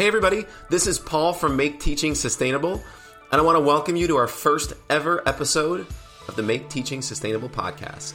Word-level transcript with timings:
Hey, 0.00 0.06
everybody, 0.06 0.46
this 0.70 0.86
is 0.86 0.98
Paul 0.98 1.34
from 1.34 1.58
Make 1.58 1.78
Teaching 1.78 2.14
Sustainable, 2.14 2.82
and 3.30 3.38
I 3.38 3.44
want 3.44 3.56
to 3.56 3.60
welcome 3.60 3.96
you 3.96 4.06
to 4.06 4.16
our 4.16 4.26
first 4.26 4.72
ever 4.88 5.22
episode 5.28 5.86
of 6.26 6.36
the 6.36 6.42
Make 6.42 6.70
Teaching 6.70 7.02
Sustainable 7.02 7.50
podcast. 7.50 8.14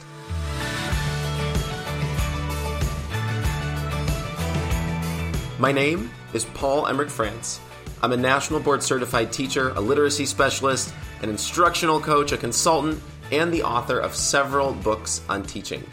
My 5.60 5.70
name 5.70 6.10
is 6.34 6.44
Paul 6.46 6.86
Emerick 6.88 7.08
France. 7.08 7.60
I'm 8.02 8.10
a 8.10 8.16
national 8.16 8.58
board 8.58 8.82
certified 8.82 9.32
teacher, 9.32 9.68
a 9.76 9.80
literacy 9.80 10.26
specialist, 10.26 10.92
an 11.22 11.30
instructional 11.30 12.00
coach, 12.00 12.32
a 12.32 12.36
consultant, 12.36 13.00
and 13.30 13.54
the 13.54 13.62
author 13.62 14.00
of 14.00 14.16
several 14.16 14.72
books 14.72 15.20
on 15.28 15.44
teaching. 15.44 15.84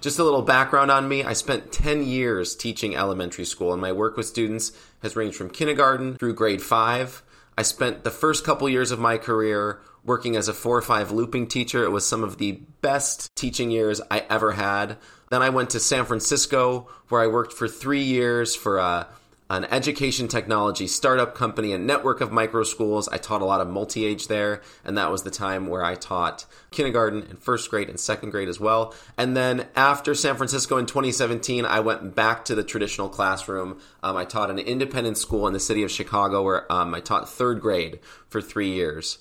Just 0.00 0.20
a 0.20 0.24
little 0.24 0.42
background 0.42 0.92
on 0.92 1.08
me 1.08 1.24
I 1.24 1.32
spent 1.32 1.72
10 1.72 2.04
years 2.04 2.54
teaching 2.54 2.94
elementary 2.94 3.44
school, 3.44 3.72
and 3.72 3.82
my 3.82 3.90
work 3.90 4.16
with 4.16 4.26
students 4.26 4.70
has 5.02 5.16
ranged 5.16 5.36
from 5.36 5.50
kindergarten 5.50 6.16
through 6.16 6.34
grade 6.34 6.62
5. 6.62 7.22
I 7.56 7.62
spent 7.62 8.04
the 8.04 8.12
first 8.12 8.44
couple 8.44 8.68
years 8.68 8.92
of 8.92 9.00
my 9.00 9.18
career 9.18 9.80
working 10.04 10.36
as 10.36 10.46
a 10.46 10.54
4 10.54 10.78
or 10.78 10.82
5 10.82 11.10
looping 11.10 11.48
teacher. 11.48 11.82
It 11.82 11.90
was 11.90 12.06
some 12.06 12.22
of 12.22 12.38
the 12.38 12.60
best 12.80 13.34
teaching 13.34 13.72
years 13.72 14.00
I 14.08 14.20
ever 14.30 14.52
had. 14.52 14.98
Then 15.30 15.42
I 15.42 15.50
went 15.50 15.70
to 15.70 15.80
San 15.80 16.04
Francisco, 16.04 16.88
where 17.08 17.20
I 17.20 17.26
worked 17.26 17.52
for 17.52 17.66
three 17.66 18.04
years 18.04 18.54
for 18.54 18.78
a 18.78 19.08
an 19.50 19.64
education 19.66 20.28
technology 20.28 20.86
startup 20.86 21.34
company, 21.34 21.72
a 21.72 21.78
network 21.78 22.20
of 22.20 22.30
micro 22.30 22.62
schools. 22.62 23.08
I 23.08 23.16
taught 23.16 23.40
a 23.40 23.46
lot 23.46 23.60
of 23.60 23.68
multi 23.68 24.04
age 24.04 24.28
there, 24.28 24.60
and 24.84 24.98
that 24.98 25.10
was 25.10 25.22
the 25.22 25.30
time 25.30 25.66
where 25.66 25.84
I 25.84 25.94
taught 25.94 26.44
kindergarten 26.70 27.22
and 27.22 27.38
first 27.38 27.70
grade 27.70 27.88
and 27.88 27.98
second 27.98 28.30
grade 28.30 28.48
as 28.48 28.60
well. 28.60 28.94
And 29.16 29.36
then 29.36 29.66
after 29.74 30.14
San 30.14 30.36
Francisco 30.36 30.76
in 30.76 30.86
2017, 30.86 31.64
I 31.64 31.80
went 31.80 32.14
back 32.14 32.44
to 32.46 32.54
the 32.54 32.64
traditional 32.64 33.08
classroom. 33.08 33.80
Um, 34.02 34.16
I 34.16 34.24
taught 34.24 34.50
an 34.50 34.58
independent 34.58 35.16
school 35.16 35.46
in 35.46 35.54
the 35.54 35.60
city 35.60 35.82
of 35.82 35.90
Chicago 35.90 36.42
where 36.42 36.70
um, 36.70 36.94
I 36.94 37.00
taught 37.00 37.28
third 37.28 37.60
grade 37.60 38.00
for 38.28 38.42
three 38.42 38.70
years. 38.70 39.18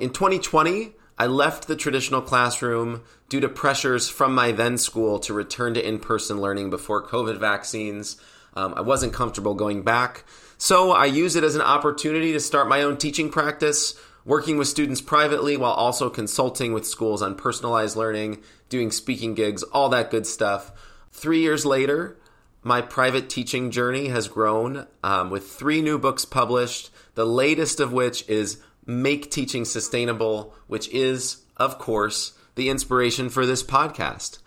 In 0.00 0.10
2020, 0.10 0.92
I 1.18 1.26
left 1.26 1.68
the 1.68 1.76
traditional 1.76 2.20
classroom 2.20 3.02
due 3.28 3.38
to 3.38 3.48
pressures 3.48 4.08
from 4.08 4.34
my 4.34 4.50
then 4.50 4.76
school 4.76 5.20
to 5.20 5.32
return 5.32 5.74
to 5.74 5.86
in 5.86 6.00
person 6.00 6.40
learning 6.40 6.70
before 6.70 7.06
COVID 7.06 7.38
vaccines. 7.38 8.16
Um, 8.54 8.74
I 8.74 8.80
wasn't 8.80 9.12
comfortable 9.12 9.54
going 9.54 9.82
back. 9.82 10.24
So 10.58 10.92
I 10.92 11.06
use 11.06 11.36
it 11.36 11.44
as 11.44 11.56
an 11.56 11.62
opportunity 11.62 12.32
to 12.32 12.40
start 12.40 12.68
my 12.68 12.82
own 12.82 12.96
teaching 12.96 13.30
practice, 13.30 13.94
working 14.24 14.56
with 14.56 14.68
students 14.68 15.00
privately 15.00 15.56
while 15.56 15.72
also 15.72 16.08
consulting 16.08 16.72
with 16.72 16.86
schools 16.86 17.22
on 17.22 17.34
personalized 17.34 17.96
learning, 17.96 18.42
doing 18.68 18.90
speaking 18.90 19.34
gigs, 19.34 19.62
all 19.64 19.88
that 19.88 20.10
good 20.10 20.26
stuff. 20.26 20.70
Three 21.10 21.40
years 21.40 21.66
later, 21.66 22.16
my 22.62 22.80
private 22.80 23.28
teaching 23.28 23.70
journey 23.72 24.08
has 24.08 24.28
grown 24.28 24.86
um, 25.02 25.30
with 25.30 25.50
three 25.50 25.82
new 25.82 25.98
books 25.98 26.24
published, 26.24 26.90
the 27.14 27.26
latest 27.26 27.80
of 27.80 27.92
which 27.92 28.28
is 28.28 28.62
Make 28.86 29.30
Teaching 29.30 29.64
Sustainable, 29.64 30.54
which 30.68 30.88
is, 30.90 31.42
of 31.56 31.78
course, 31.78 32.32
the 32.54 32.68
inspiration 32.68 33.28
for 33.30 33.46
this 33.46 33.62
podcast. 33.62 34.38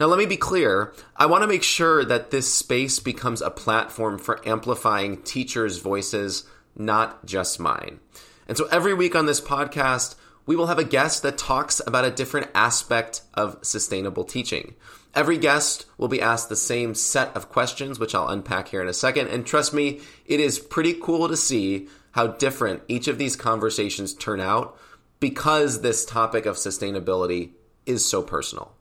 Now, 0.00 0.06
let 0.06 0.18
me 0.18 0.24
be 0.24 0.38
clear. 0.38 0.94
I 1.14 1.26
want 1.26 1.42
to 1.42 1.46
make 1.46 1.62
sure 1.62 2.06
that 2.06 2.30
this 2.30 2.52
space 2.52 2.98
becomes 3.00 3.42
a 3.42 3.50
platform 3.50 4.18
for 4.18 4.40
amplifying 4.48 5.20
teachers' 5.22 5.76
voices, 5.76 6.44
not 6.74 7.26
just 7.26 7.60
mine. 7.60 8.00
And 8.48 8.56
so 8.56 8.66
every 8.68 8.94
week 8.94 9.14
on 9.14 9.26
this 9.26 9.42
podcast, 9.42 10.14
we 10.46 10.56
will 10.56 10.68
have 10.68 10.78
a 10.78 10.84
guest 10.84 11.22
that 11.22 11.36
talks 11.36 11.82
about 11.86 12.06
a 12.06 12.10
different 12.10 12.48
aspect 12.54 13.20
of 13.34 13.58
sustainable 13.60 14.24
teaching. 14.24 14.74
Every 15.14 15.36
guest 15.36 15.84
will 15.98 16.08
be 16.08 16.22
asked 16.22 16.48
the 16.48 16.56
same 16.56 16.94
set 16.94 17.36
of 17.36 17.50
questions, 17.50 17.98
which 17.98 18.14
I'll 18.14 18.28
unpack 18.28 18.68
here 18.68 18.80
in 18.80 18.88
a 18.88 18.94
second. 18.94 19.28
And 19.28 19.44
trust 19.44 19.74
me, 19.74 20.00
it 20.24 20.40
is 20.40 20.58
pretty 20.58 20.94
cool 20.94 21.28
to 21.28 21.36
see 21.36 21.88
how 22.12 22.28
different 22.28 22.82
each 22.88 23.06
of 23.06 23.18
these 23.18 23.36
conversations 23.36 24.14
turn 24.14 24.40
out 24.40 24.78
because 25.20 25.82
this 25.82 26.06
topic 26.06 26.46
of 26.46 26.56
sustainability 26.56 27.50
is 27.84 28.06
so 28.06 28.22
personal. 28.22 28.72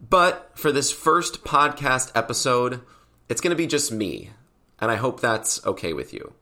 But 0.00 0.52
for 0.54 0.70
this 0.70 0.92
first 0.92 1.44
podcast 1.44 2.12
episode, 2.14 2.82
it's 3.28 3.40
going 3.40 3.50
to 3.50 3.56
be 3.56 3.66
just 3.66 3.90
me, 3.90 4.30
and 4.80 4.90
I 4.90 4.96
hope 4.96 5.20
that's 5.20 5.64
okay 5.66 5.92
with 5.92 6.12
you. 6.12 6.34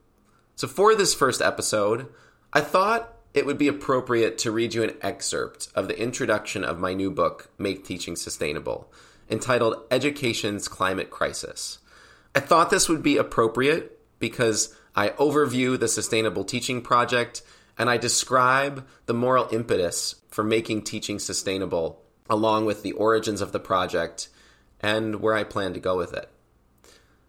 So, 0.56 0.68
for 0.68 0.94
this 0.94 1.14
first 1.14 1.40
episode, 1.40 2.06
I 2.52 2.60
thought 2.60 3.14
it 3.34 3.46
would 3.46 3.58
be 3.58 3.68
appropriate 3.68 4.38
to 4.38 4.50
read 4.50 4.74
you 4.74 4.82
an 4.82 4.96
excerpt 5.02 5.68
of 5.74 5.88
the 5.88 5.98
introduction 5.98 6.64
of 6.64 6.78
my 6.78 6.94
new 6.94 7.10
book, 7.10 7.50
Make 7.58 7.84
Teaching 7.84 8.16
Sustainable, 8.16 8.90
entitled 9.30 9.82
Education's 9.90 10.68
Climate 10.68 11.10
Crisis. 11.10 11.78
I 12.34 12.40
thought 12.40 12.70
this 12.70 12.88
would 12.88 13.02
be 13.02 13.16
appropriate 13.16 13.98
because 14.18 14.74
I 14.94 15.10
overview 15.10 15.78
the 15.78 15.88
Sustainable 15.88 16.44
Teaching 16.44 16.80
Project 16.80 17.42
and 17.78 17.90
I 17.90 17.96
describe 17.96 18.86
the 19.06 19.14
moral 19.14 19.48
impetus 19.52 20.16
for 20.30 20.42
making 20.42 20.82
teaching 20.82 21.18
sustainable 21.18 22.02
along 22.28 22.66
with 22.66 22.82
the 22.82 22.92
origins 22.92 23.40
of 23.40 23.52
the 23.52 23.60
project 23.60 24.28
and 24.80 25.20
where 25.20 25.34
I 25.34 25.44
plan 25.44 25.72
to 25.74 25.80
go 25.80 25.96
with 25.96 26.12
it. 26.12 26.28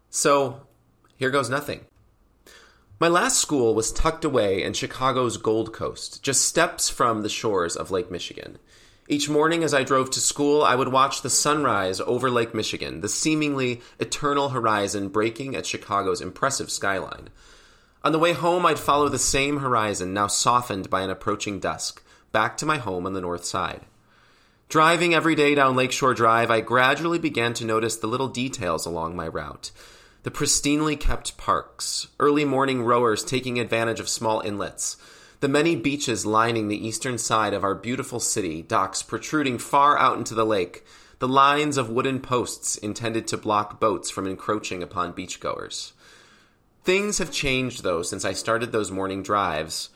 So, 0.10 0.62
here 1.16 1.30
goes 1.30 1.50
nothing. 1.50 1.86
My 3.00 3.08
last 3.08 3.40
school 3.40 3.76
was 3.76 3.92
tucked 3.92 4.26
away 4.26 4.64
in 4.64 4.74
Chicago's 4.74 5.38
Gold 5.38 5.72
Coast, 5.72 6.24
just 6.24 6.46
steps 6.46 6.90
from 6.90 7.22
the 7.22 7.30
shores 7.30 7.76
of 7.76 7.92
Lake 7.92 8.10
Michigan. 8.10 8.58
Each 9.08 9.30
morning 9.30 9.64
as 9.64 9.74
I 9.74 9.84
drove 9.84 10.10
to 10.12 10.20
school, 10.20 10.64
I 10.64 10.76
would 10.76 10.90
watch 10.90 11.22
the 11.22 11.30
sunrise 11.30 12.02
over 12.02 12.30
Lake 12.30 12.54
Michigan, 12.54 13.02
the 13.02 13.08
seemingly 13.08 13.82
eternal 14.00 14.50
horizon 14.50 15.10
breaking 15.10 15.56
at 15.56 15.66
Chicago's 15.66 16.22
impressive 16.22 16.70
skyline. 16.72 17.30
On 18.04 18.12
the 18.12 18.20
way 18.20 18.34
home, 18.34 18.66
I'd 18.66 18.80
follow 18.80 19.10
the 19.10 19.20
same 19.20 19.58
horizon, 19.58 20.14
now 20.14 20.28
softened 20.28 20.90
by 20.90 21.02
an 21.02 21.10
approaching 21.10 21.60
dusk, 21.60 22.04
back 22.32 22.58
to 22.58 22.66
my 22.66 22.78
home 22.78 23.06
on 23.06 23.14
the 23.14 23.22
north 23.22 23.46
side. 23.46 23.82
Driving 24.70 25.14
every 25.14 25.34
day 25.34 25.56
down 25.56 25.78
Lakeshore 25.78 26.14
Drive, 26.14 26.52
I 26.52 26.60
gradually 26.60 27.20
began 27.20 27.54
to 27.54 27.64
notice 27.64 27.96
the 27.96 28.08
little 28.08 28.28
details 28.28 28.86
along 28.86 29.16
my 29.16 29.26
route. 29.26 29.72
The 30.24 30.32
pristinely 30.32 31.00
kept 31.00 31.38
parks, 31.38 32.10
early 32.20 32.44
morning 32.44 32.84
rowers 32.84 33.24
taking 33.24 33.62
advantage 33.62 34.02
of 34.02 34.10
small 34.10 34.42
inlets, 34.42 34.98
the 35.40 35.48
many 35.48 35.78
beaches 35.78 36.26
lining 36.26 36.68
the 36.68 36.86
eastern 36.86 37.18
side 37.18 37.54
of 37.54 37.64
our 37.64 37.76
beautiful 37.76 38.20
city, 38.20 38.62
docks 38.62 39.02
protruding 39.02 39.58
far 39.58 39.98
out 39.98 40.18
into 40.18 40.36
the 40.36 40.46
lake, 40.46 40.86
the 41.20 41.30
lines 41.30 41.78
of 41.78 41.90
wooden 41.90 42.20
posts 42.20 42.76
intended 42.76 43.26
to 43.28 43.38
block 43.38 43.80
boats 43.80 44.10
from 44.10 44.28
encroaching 44.28 44.84
upon 44.84 45.14
beachgoers. 45.14 45.94
Things 46.84 47.20
have 47.20 47.32
changed, 47.32 47.84
though, 47.84 48.02
since 48.02 48.26
I 48.26 48.34
started 48.34 48.74
those 48.74 48.92
morning 48.92 49.24
drives. 49.24 49.92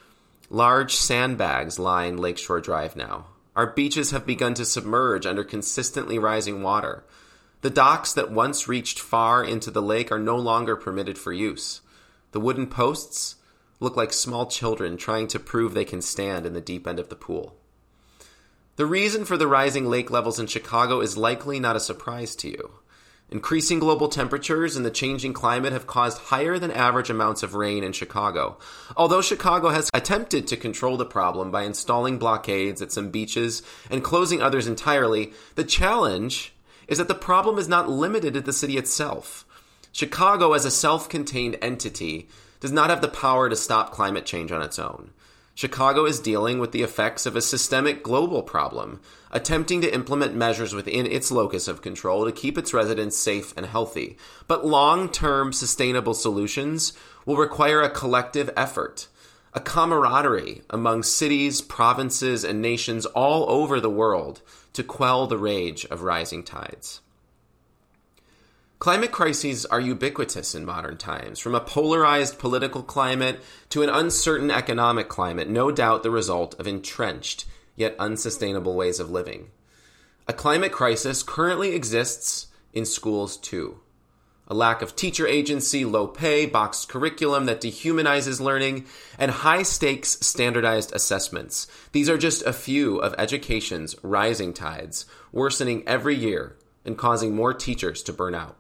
Large 0.50 0.96
sandbags 0.96 1.78
line 1.78 2.16
Lakeshore 2.16 2.62
Drive 2.62 2.96
now, 2.96 3.26
our 3.56 3.68
beaches 3.68 4.12
have 4.12 4.26
begun 4.26 4.54
to 4.56 4.66
submerge 4.66 5.26
under 5.26 5.44
consistently 5.44 6.18
rising 6.18 6.62
water. 6.62 7.04
The 7.62 7.70
docks 7.70 8.14
that 8.14 8.32
once 8.32 8.68
reached 8.68 9.00
far 9.00 9.44
into 9.44 9.70
the 9.70 9.82
lake 9.82 10.12
are 10.12 10.20
no 10.20 10.38
longer 10.38 10.76
permitted 10.76 11.18
for 11.18 11.34
use. 11.34 11.82
The 12.32 12.40
wooden 12.40 12.68
posts 12.68 13.36
look 13.80 13.98
like 13.98 14.14
small 14.14 14.46
children 14.46 14.96
trying 14.96 15.28
to 15.28 15.40
prove 15.40 15.74
they 15.74 15.86
can 15.86 16.02
stand 16.02 16.46
in 16.46 16.54
the 16.54 16.62
deep 16.62 16.88
end 16.88 17.00
of 17.00 17.10
the 17.10 17.16
pool. 17.16 17.56
The 18.78 18.86
reason 18.86 19.26
for 19.26 19.38
the 19.38 19.48
rising 19.48 19.86
lake 19.86 20.10
levels 20.10 20.40
in 20.40 20.48
Chicago 20.48 21.02
is 21.02 21.18
likely 21.18 21.60
not 21.60 21.76
a 21.76 21.80
surprise 21.80 22.36
to 22.38 22.50
you. 22.50 22.72
Increasing 23.32 23.80
global 23.80 24.10
temperatures 24.10 24.76
and 24.76 24.86
the 24.86 24.92
changing 24.92 25.32
climate 25.32 25.72
have 25.72 25.88
caused 25.88 26.18
higher 26.18 26.60
than 26.60 26.70
average 26.70 27.10
amounts 27.10 27.44
of 27.44 27.56
rain 27.56 27.82
in 27.82 27.94
Chicago. 27.94 28.58
Although 28.98 29.22
Chicago 29.22 29.70
has 29.70 29.90
attempted 29.94 30.48
to 30.48 30.58
control 30.58 30.98
the 30.98 31.06
problem 31.06 31.50
by 31.50 31.64
installing 31.64 32.20
blockades 32.20 32.82
at 32.82 32.92
some 32.92 33.10
beaches 33.10 33.64
and 33.90 34.04
closing 34.04 34.42
others 34.42 34.68
entirely, 34.68 35.32
the 35.56 35.64
challenge 35.64 36.54
is 36.90 36.98
that 36.98 37.08
the 37.08 37.16
problem 37.16 37.58
is 37.58 37.70
not 37.70 37.90
limited 37.90 38.34
to 38.34 38.42
the 38.42 38.52
city 38.52 38.78
itself. 38.78 39.46
Chicago, 39.94 40.52
as 40.52 40.66
a 40.66 40.72
self 40.72 41.08
contained 41.08 41.58
entity, 41.62 42.28
does 42.60 42.74
not 42.74 42.90
have 42.90 43.02
the 43.02 43.08
power 43.08 43.50
to 43.50 43.56
stop 43.56 43.94
climate 43.94 44.26
change 44.26 44.52
on 44.52 44.62
its 44.62 44.78
own. 44.78 45.12
Chicago 45.56 46.06
is 46.06 46.20
dealing 46.20 46.60
with 46.60 46.74
the 46.74 46.82
effects 46.82 47.26
of 47.26 47.38
a 47.38 47.42
systemic 47.42 48.04
global 48.04 48.44
problem, 48.44 49.00
attempting 49.32 49.82
to 49.82 49.94
implement 49.94 50.36
measures 50.36 50.74
within 50.74 51.06
its 51.06 51.32
locus 51.32 51.68
of 51.68 51.82
control 51.82 52.26
to 52.26 52.32
keep 52.32 52.58
its 52.58 52.74
residents 52.74 53.18
safe 53.18 53.54
and 53.56 53.66
healthy. 53.66 54.18
But 54.48 54.66
long 54.66 55.10
term 55.10 55.54
sustainable 55.54 56.14
solutions 56.14 56.94
will 57.26 57.38
require 57.38 57.82
a 57.82 57.90
collective 57.90 58.50
effort, 58.58 59.08
a 59.54 59.60
camaraderie 59.60 60.62
among 60.70 61.04
cities, 61.04 61.62
provinces, 61.62 62.44
and 62.44 62.62
nations 62.62 63.06
all 63.08 63.50
over 63.50 63.80
the 63.80 63.90
world 63.90 64.42
to 64.74 64.84
quell 64.84 65.28
the 65.28 65.38
rage 65.38 65.86
of 65.86 66.02
rising 66.02 66.44
tides. 66.44 67.02
Climate 68.80 69.12
crises 69.12 69.64
are 69.68 69.80
ubiquitous 69.80 70.56
in 70.56 70.66
modern 70.66 70.98
times, 70.98 71.38
from 71.38 71.54
a 71.54 71.60
polarized 71.60 72.40
political 72.40 72.82
climate 72.82 73.40
to 73.70 73.84
an 73.84 73.90
uncertain 73.90 74.50
economic 74.50 75.08
climate, 75.08 75.48
no 75.48 75.70
doubt 75.70 76.02
the 76.02 76.10
result 76.10 76.60
of 76.60 76.66
entrenched 76.66 77.46
yet 77.82 77.96
unsustainable 78.00 78.76
ways 78.76 79.00
of 79.00 79.12
living. 79.12 79.50
A 80.28 80.34
climate 80.34 80.72
crisis 80.72 81.24
currently 81.24 81.76
exists 81.76 82.48
in 82.72 82.86
schools 82.86 83.36
too. 83.36 83.82
a 84.52 84.54
lack 84.54 84.82
of 84.82 84.98
teacher 84.98 85.26
agency, 85.26 85.86
low 85.86 86.06
pay, 86.06 86.46
boxed 86.46 86.90
curriculum 86.90 87.46
that 87.46 87.62
dehumanizes 87.62 88.42
learning, 88.42 88.86
and 89.18 89.32
high 89.32 89.64
stakes 89.64 90.18
standardized 90.20 90.94
assessments. 90.94 91.68
These 91.94 92.10
are 92.10 92.18
just 92.18 92.46
a 92.46 92.52
few 92.52 92.98
of 92.98 93.16
education's 93.18 93.96
rising 94.04 94.54
tides, 94.54 95.06
worsening 95.32 95.84
every 95.88 96.16
year 96.16 96.58
and 96.84 96.98
causing 96.98 97.34
more 97.34 97.54
teachers 97.54 98.04
to 98.04 98.12
burn 98.12 98.36
out. 98.36 98.58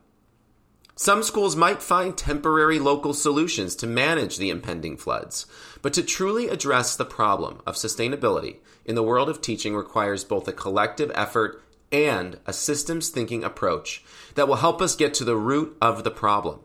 Some 0.96 1.24
schools 1.24 1.56
might 1.56 1.82
find 1.82 2.18
temporary 2.18 2.78
local 2.78 3.14
solutions 3.14 3.76
to 3.78 3.88
manage 3.88 4.38
the 4.38 4.50
impending 4.50 4.98
floods, 4.98 5.46
but 5.82 5.94
to 5.94 6.04
truly 6.04 6.50
address 6.50 6.96
the 6.96 7.06
problem 7.06 7.62
of 7.66 7.76
sustainability 7.76 8.58
in 8.86 8.96
the 8.96 9.04
world 9.04 9.30
of 9.30 9.42
teaching 9.42 9.76
requires 9.76 10.24
both 10.24 10.48
a 10.48 10.54
collective 10.54 11.12
effort 11.16 11.64
and 11.92 12.40
a 12.46 12.54
systems 12.54 13.10
thinking 13.10 13.44
approach 13.44 14.04
that 14.36 14.48
will 14.48 14.56
help 14.56 14.82
us 14.82 14.96
get 14.96 15.14
to 15.16 15.24
the 15.24 15.36
root 15.36 15.76
of 15.82 16.04
the 16.04 16.12
problem. 16.12 16.60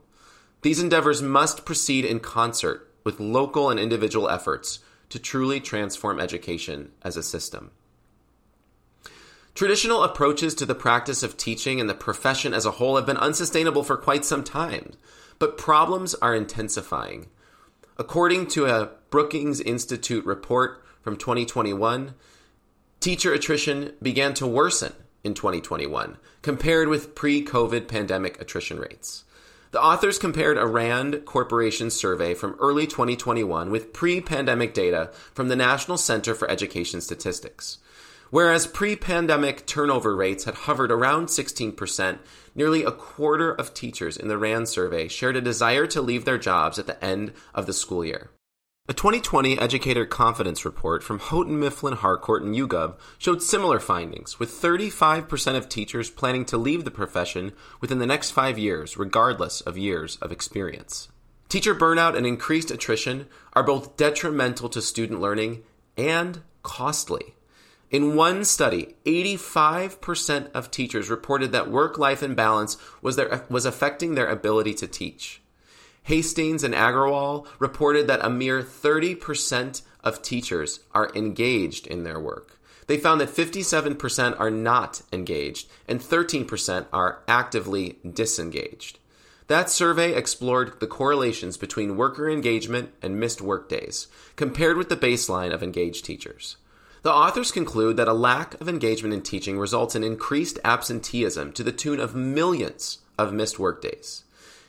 These 0.63 0.81
endeavors 0.81 1.23
must 1.23 1.65
proceed 1.65 2.05
in 2.05 2.21
concert 2.21 2.91
with 3.05 3.21
local 3.21 3.71
and 3.71 3.79
individual 3.79 4.29
efforts 4.29 4.81
to 5.11 5.19
truly 5.19 5.61
transform 5.61 6.19
education 6.19 6.91
as 7.03 7.17
a 7.17 7.23
system. 7.23 7.71
Traditional 9.57 10.03
approaches 10.05 10.55
to 10.57 10.67
the 10.67 10.75
practice 10.75 11.23
of 11.23 11.39
teaching 11.39 11.81
and 11.81 11.89
the 11.89 11.95
profession 11.95 12.53
as 12.53 12.67
a 12.67 12.73
whole 12.73 12.97
have 12.97 13.07
been 13.07 13.17
unsustainable 13.17 13.83
for 13.83 13.97
quite 13.97 14.23
some 14.23 14.45
time, 14.45 14.93
but 15.39 15.57
problems 15.57 16.15
are 16.17 16.35
intensifying. 16.35 17.29
According 17.97 18.49
to 18.49 18.67
a 18.67 18.91
Brookings 19.09 19.63
Institute 19.63 20.27
report 20.27 20.85
from 21.01 21.17
2021, 21.17 22.13
teacher 23.01 23.33
attrition 23.33 23.95
began 24.03 24.35
to 24.35 24.47
worsen 24.47 24.93
in 25.25 25.33
2021, 25.33 26.19
compared 26.43 26.89
with 26.89 27.15
pre 27.15 27.43
COVID 27.43 27.89
pandemic 27.89 28.39
attrition 28.39 28.79
rates. 28.79 29.25
The 29.71 29.81
authors 29.81 30.19
compared 30.19 30.59
a 30.59 30.67
RAND 30.67 31.25
Corporation 31.25 31.89
survey 31.89 32.35
from 32.35 32.57
early 32.61 32.87
2021 32.87 33.71
with 33.71 33.95
pre 33.95 34.21
pandemic 34.21 34.75
data 34.75 35.13
from 35.33 35.49
the 35.49 35.57
National 35.57 35.97
Center 35.97 36.35
for 36.35 36.51
Education 36.51 37.01
Statistics. 37.01 37.79
Whereas 38.31 38.67
pre 38.67 38.97
pandemic 38.97 39.67
turnover 39.67 40.17
rates 40.17 40.45
had 40.45 40.55
hovered 40.55 40.91
around 40.91 41.27
16%, 41.27 42.19
nearly 42.55 42.83
a 42.83 42.91
quarter 42.91 43.53
of 43.53 43.73
teachers 43.73 44.17
in 44.17 44.29
the 44.29 44.39
RAND 44.39 44.69
survey 44.69 45.09
shared 45.09 45.37
a 45.37 45.41
desire 45.41 45.87
to 45.87 46.03
leave 46.03 46.25
their 46.25 46.39
jobs 46.39 46.79
at 46.79 46.87
the 46.87 47.03
end 47.05 47.33
of 47.55 47.67
the 47.67 47.73
school 47.73 48.05
year. 48.05 48.31
A 48.89 48.95
2020 48.95 49.59
Educator 49.59 50.07
Confidence 50.07 50.65
Report 50.65 51.03
from 51.03 51.19
Houghton 51.19 51.59
Mifflin 51.59 51.95
Harcourt 51.95 52.45
and 52.45 52.55
YouGov 52.55 52.95
showed 53.19 53.43
similar 53.43 53.81
findings, 53.81 54.39
with 54.39 54.51
35% 54.51 55.57
of 55.57 55.69
teachers 55.69 56.09
planning 56.09 56.45
to 56.45 56.57
leave 56.57 56.85
the 56.85 56.91
profession 56.93 57.53
within 57.81 57.99
the 57.99 58.07
next 58.07 58.31
five 58.31 58.59
years, 58.59 58.97
regardless 58.97 59.61
of 59.61 59.77
years 59.77 60.17
of 60.23 60.31
experience. 60.31 61.09
Teacher 61.49 61.75
burnout 61.75 62.17
and 62.17 62.27
increased 62.27 62.71
attrition 62.71 63.27
are 63.55 63.63
both 63.63 63.97
detrimental 63.97 64.69
to 64.69 64.83
student 64.83 65.21
learning 65.21 65.63
and 65.97 66.43
costly. 66.63 67.36
In 67.91 68.17
one 68.17 68.45
study, 68.45 68.97
85% 69.05 70.51
of 70.53 70.71
teachers 70.71 71.09
reported 71.09 71.53
that 71.53 71.71
work 71.71 71.99
life 71.99 72.23
imbalance 72.23 72.77
was, 73.01 73.15
their, 73.15 73.45
was 73.49 73.65
affecting 73.65 74.15
their 74.15 74.27
ability 74.27 74.75
to 74.75 74.89
teach. 74.89 75.41
Hastings 76.03 76.65
and 76.65 76.75
Agrawal 76.75 77.47
reported 77.59 78.07
that 78.09 78.25
a 78.25 78.31
mere 78.31 78.63
30% 78.63 79.83
of 80.03 80.23
teachers 80.23 80.81
are 80.95 81.13
engaged 81.15 81.87
in 81.87 82.05
their 82.05 82.19
work. 82.19 82.59
They 82.87 82.99
found 82.99 83.21
that 83.21 83.29
57% 83.29 84.39
are 84.39 84.51
not 84.51 85.03
engaged 85.13 85.69
and 85.89 86.01
13% 86.01 86.87
are 86.93 87.23
actively 87.27 87.99
disengaged. 88.09 88.99
That 89.49 89.71
survey 89.71 90.15
explored 90.15 90.81
the 90.81 90.87
correlations 90.89 91.57
between 91.57 91.97
worker 91.97 92.29
engagement 92.29 92.91
and 93.01 93.21
missed 93.21 93.41
workdays, 93.41 94.09
compared 94.35 94.77
with 94.77 94.89
the 94.89 94.97
baseline 94.97 95.53
of 95.55 95.63
engaged 95.63 96.05
teachers. 96.05 96.57
The 97.07 97.13
authors 97.13 97.53
conclude 97.53 97.99
that 97.99 98.09
a 98.09 98.13
lack 98.13 98.61
of 98.61 98.69
engagement 98.69 99.15
in 99.15 99.23
teaching 99.23 99.61
results 99.61 99.95
in 99.95 100.03
increased 100.03 100.59
absenteeism 100.65 101.53
to 101.53 101.63
the 101.63 101.71
tune 101.71 102.01
of 102.01 102.17
millions 102.17 102.99
of 103.17 103.33
missed 103.33 103.61
workdays. 103.61 104.25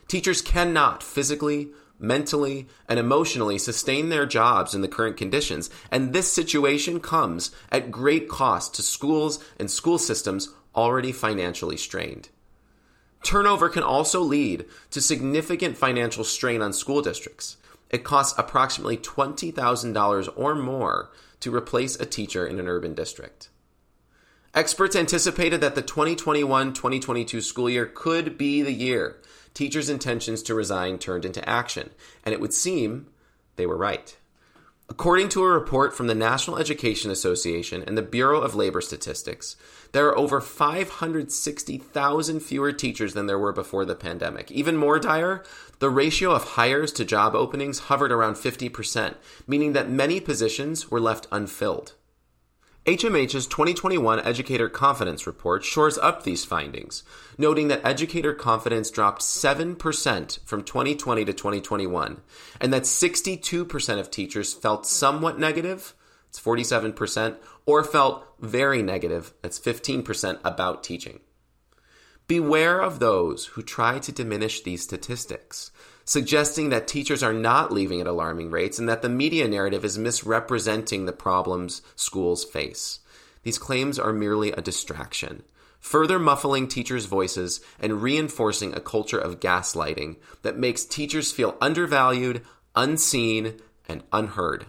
Teachers 0.06 0.40
cannot 0.40 1.02
physically, 1.02 1.70
mentally, 1.98 2.68
and 2.88 3.00
emotionally 3.00 3.58
sustain 3.58 4.08
their 4.08 4.24
jobs 4.24 4.72
in 4.72 4.82
the 4.82 4.86
current 4.86 5.16
conditions, 5.16 5.68
and 5.90 6.12
this 6.12 6.32
situation 6.32 7.00
comes 7.00 7.50
at 7.72 7.90
great 7.90 8.28
cost 8.28 8.72
to 8.76 8.82
schools 8.82 9.44
and 9.58 9.68
school 9.68 9.98
systems 9.98 10.48
already 10.76 11.10
financially 11.10 11.76
strained. 11.76 12.28
Turnover 13.24 13.68
can 13.68 13.82
also 13.82 14.20
lead 14.20 14.64
to 14.92 15.00
significant 15.00 15.76
financial 15.76 16.22
strain 16.22 16.62
on 16.62 16.72
school 16.72 17.02
districts. 17.02 17.56
It 17.90 18.04
costs 18.04 18.38
approximately 18.38 18.96
$20,000 18.96 20.28
or 20.36 20.54
more 20.54 21.10
to 21.40 21.54
replace 21.54 21.96
a 21.96 22.06
teacher 22.06 22.46
in 22.46 22.58
an 22.58 22.68
urban 22.68 22.94
district. 22.94 23.48
Experts 24.54 24.96
anticipated 24.96 25.60
that 25.60 25.74
the 25.74 25.82
2021 25.82 26.72
2022 26.72 27.40
school 27.40 27.70
year 27.70 27.86
could 27.86 28.36
be 28.36 28.62
the 28.62 28.72
year 28.72 29.16
teachers' 29.54 29.90
intentions 29.90 30.42
to 30.42 30.54
resign 30.54 30.98
turned 30.98 31.24
into 31.24 31.46
action, 31.48 31.90
and 32.24 32.32
it 32.32 32.40
would 32.40 32.54
seem 32.54 33.08
they 33.56 33.66
were 33.66 33.76
right. 33.76 34.16
According 34.90 35.28
to 35.30 35.44
a 35.44 35.48
report 35.48 35.94
from 35.94 36.06
the 36.06 36.14
National 36.14 36.56
Education 36.56 37.10
Association 37.10 37.84
and 37.86 37.96
the 37.96 38.02
Bureau 38.02 38.40
of 38.40 38.54
Labor 38.54 38.80
Statistics, 38.80 39.54
there 39.92 40.06
are 40.06 40.16
over 40.16 40.40
560,000 40.40 42.40
fewer 42.40 42.72
teachers 42.72 43.12
than 43.12 43.26
there 43.26 43.38
were 43.38 43.52
before 43.52 43.84
the 43.84 43.94
pandemic. 43.94 44.50
Even 44.50 44.78
more 44.78 44.98
dire, 44.98 45.44
the 45.78 45.90
ratio 45.90 46.32
of 46.32 46.52
hires 46.52 46.90
to 46.92 47.04
job 47.04 47.34
openings 47.34 47.80
hovered 47.80 48.10
around 48.10 48.36
50%, 48.36 49.16
meaning 49.46 49.74
that 49.74 49.90
many 49.90 50.20
positions 50.20 50.90
were 50.90 51.00
left 51.00 51.26
unfilled. 51.30 51.92
HMH's 52.88 53.46
2021 53.46 54.18
Educator 54.20 54.70
Confidence 54.70 55.26
Report 55.26 55.62
shores 55.62 55.98
up 55.98 56.22
these 56.22 56.46
findings, 56.46 57.02
noting 57.36 57.68
that 57.68 57.84
educator 57.84 58.32
confidence 58.32 58.90
dropped 58.90 59.20
7% 59.20 60.38
from 60.46 60.64
2020 60.64 61.26
to 61.26 61.32
2021, 61.34 62.22
and 62.58 62.72
that 62.72 62.84
62% 62.84 64.00
of 64.00 64.10
teachers 64.10 64.54
felt 64.54 64.86
somewhat 64.86 65.38
negative, 65.38 65.94
it's 66.30 66.40
47%, 66.40 67.36
or 67.66 67.84
felt 67.84 68.24
very 68.40 68.82
negative, 68.82 69.34
that's 69.42 69.60
15% 69.60 70.38
about 70.42 70.82
teaching. 70.82 71.20
Beware 72.28 72.82
of 72.82 72.98
those 72.98 73.46
who 73.46 73.62
try 73.62 73.98
to 74.00 74.12
diminish 74.12 74.60
these 74.60 74.82
statistics, 74.82 75.70
suggesting 76.04 76.68
that 76.68 76.86
teachers 76.86 77.22
are 77.22 77.32
not 77.32 77.72
leaving 77.72 78.02
at 78.02 78.06
alarming 78.06 78.50
rates 78.50 78.78
and 78.78 78.86
that 78.86 79.00
the 79.00 79.08
media 79.08 79.48
narrative 79.48 79.82
is 79.82 79.96
misrepresenting 79.96 81.06
the 81.06 81.12
problems 81.14 81.80
schools 81.96 82.44
face. 82.44 83.00
These 83.44 83.56
claims 83.56 83.98
are 83.98 84.12
merely 84.12 84.52
a 84.52 84.60
distraction, 84.60 85.42
further 85.80 86.18
muffling 86.18 86.68
teachers' 86.68 87.06
voices 87.06 87.62
and 87.80 88.02
reinforcing 88.02 88.74
a 88.74 88.80
culture 88.80 89.18
of 89.18 89.40
gaslighting 89.40 90.16
that 90.42 90.58
makes 90.58 90.84
teachers 90.84 91.32
feel 91.32 91.56
undervalued, 91.62 92.42
unseen, 92.76 93.54
and 93.88 94.02
unheard. 94.12 94.66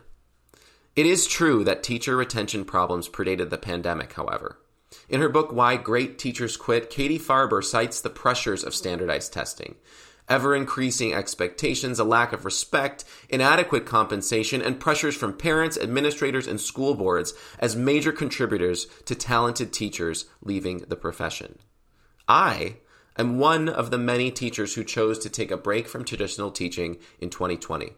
It 0.96 1.06
is 1.06 1.28
true 1.28 1.66
that 1.66 1.84
teacher 1.84 2.16
retention 2.16 2.64
problems 2.64 3.10
predated 3.10 3.50
the 3.50 3.58
pandemic, 3.58 4.14
however. 4.14 4.59
In 5.08 5.22
her 5.22 5.30
book, 5.30 5.52
Why 5.52 5.78
Great 5.78 6.18
Teachers 6.18 6.58
Quit, 6.58 6.90
Katy 6.90 7.20
Farber 7.20 7.64
cites 7.64 8.02
the 8.02 8.10
pressures 8.10 8.64
of 8.64 8.76
standardized 8.76 9.34
testing 9.34 9.76
ever 10.30 10.56
increasing 10.56 11.14
expectations, 11.14 12.00
a 12.00 12.04
lack 12.04 12.32
of 12.32 12.46
respect, 12.46 13.04
inadequate 13.30 13.86
compensation, 13.86 14.62
and 14.62 14.80
pressures 14.80 15.16
from 15.16 15.34
parents, 15.34 15.78
administrators, 15.78 16.48
and 16.48 16.62
school 16.62 16.94
boards 16.94 17.34
as 17.58 17.76
major 17.76 18.12
contributors 18.12 18.86
to 19.06 19.16
talented 19.16 19.74
teachers 19.74 20.26
leaving 20.42 20.78
the 20.88 20.96
profession. 20.96 21.58
I 22.28 22.78
am 23.18 23.40
one 23.40 23.68
of 23.68 23.90
the 23.92 23.98
many 23.98 24.32
teachers 24.32 24.76
who 24.76 24.84
chose 24.84 25.20
to 25.20 25.30
take 25.30 25.52
a 25.52 25.58
break 25.58 25.88
from 25.88 26.06
traditional 26.06 26.52
teaching 26.52 26.98
in 27.20 27.30
2020. 27.30 27.94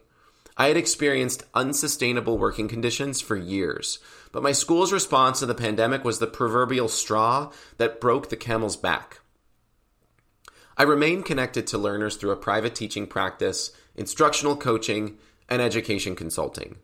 I 0.56 0.68
had 0.68 0.76
experienced 0.76 1.44
unsustainable 1.54 2.36
working 2.38 2.68
conditions 2.68 3.20
for 3.20 3.36
years, 3.36 3.98
but 4.32 4.42
my 4.42 4.52
school's 4.52 4.92
response 4.92 5.38
to 5.38 5.46
the 5.46 5.54
pandemic 5.54 6.04
was 6.04 6.18
the 6.18 6.26
proverbial 6.26 6.88
straw 6.88 7.52
that 7.76 8.00
broke 8.00 8.30
the 8.30 8.36
camel's 8.36 8.76
back. 8.76 9.20
I 10.76 10.84
remain 10.84 11.22
connected 11.22 11.66
to 11.68 11.78
learners 11.78 12.16
through 12.16 12.30
a 12.30 12.36
private 12.36 12.74
teaching 12.74 13.06
practice, 13.06 13.72
instructional 13.94 14.56
coaching, 14.56 15.18
and 15.48 15.60
education 15.60 16.16
consulting. 16.16 16.76